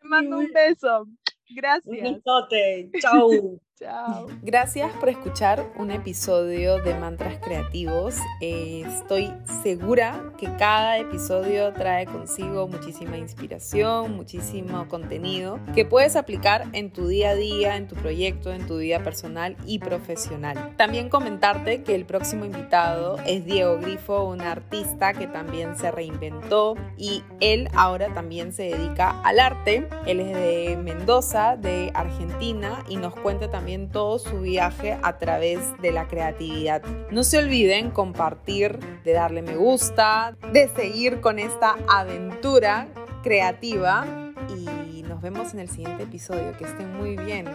Te 0.00 0.08
mando 0.08 0.38
un 0.38 0.52
beso. 0.52 1.06
Gracias. 1.50 2.08
Un 2.08 2.14
besote. 2.14 2.90
Chau. 3.00 3.60
Chao. 3.78 4.26
Gracias 4.42 4.90
por 4.94 5.08
escuchar 5.08 5.64
un 5.76 5.92
episodio 5.92 6.82
de 6.82 6.94
Mantras 6.94 7.38
Creativos. 7.40 8.16
Eh, 8.40 8.82
estoy 8.88 9.32
segura 9.62 10.32
que 10.36 10.52
cada 10.56 10.98
episodio 10.98 11.72
trae 11.74 12.06
consigo 12.06 12.66
muchísima 12.66 13.18
inspiración, 13.18 14.16
muchísimo 14.16 14.88
contenido 14.88 15.60
que 15.76 15.84
puedes 15.84 16.16
aplicar 16.16 16.66
en 16.72 16.90
tu 16.90 17.06
día 17.06 17.30
a 17.30 17.34
día, 17.36 17.76
en 17.76 17.86
tu 17.86 17.94
proyecto, 17.94 18.52
en 18.52 18.66
tu 18.66 18.78
vida 18.78 19.04
personal 19.04 19.56
y 19.64 19.78
profesional. 19.78 20.74
También 20.76 21.08
comentarte 21.08 21.84
que 21.84 21.94
el 21.94 22.04
próximo 22.04 22.44
invitado 22.44 23.18
es 23.26 23.44
Diego 23.44 23.78
Grifo, 23.78 24.24
un 24.24 24.40
artista 24.40 25.12
que 25.12 25.28
también 25.28 25.78
se 25.78 25.92
reinventó 25.92 26.74
y 26.96 27.22
él 27.38 27.68
ahora 27.74 28.12
también 28.12 28.52
se 28.52 28.64
dedica 28.64 29.20
al 29.22 29.38
arte. 29.38 29.88
Él 30.04 30.18
es 30.18 30.34
de 30.34 30.76
Mendoza, 30.82 31.56
de 31.56 31.92
Argentina 31.94 32.84
y 32.88 32.96
nos 32.96 33.14
cuenta 33.14 33.48
todo 33.90 34.18
su 34.18 34.40
viaje 34.40 34.98
a 35.02 35.18
través 35.18 35.60
de 35.82 35.92
la 35.92 36.08
creatividad. 36.08 36.82
No 37.10 37.22
se 37.22 37.38
olviden 37.38 37.90
compartir, 37.90 38.78
de 39.04 39.12
darle 39.12 39.42
me 39.42 39.56
gusta, 39.56 40.36
de 40.52 40.68
seguir 40.68 41.20
con 41.20 41.38
esta 41.38 41.76
aventura 41.88 42.88
creativa 43.22 44.06
y 44.48 45.02
nos 45.02 45.20
vemos 45.20 45.52
en 45.52 45.60
el 45.60 45.68
siguiente 45.68 46.04
episodio. 46.04 46.56
Que 46.56 46.64
estén 46.64 46.96
muy 46.96 47.16
bien. 47.16 47.46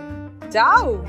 ¡Chao! 0.50 1.04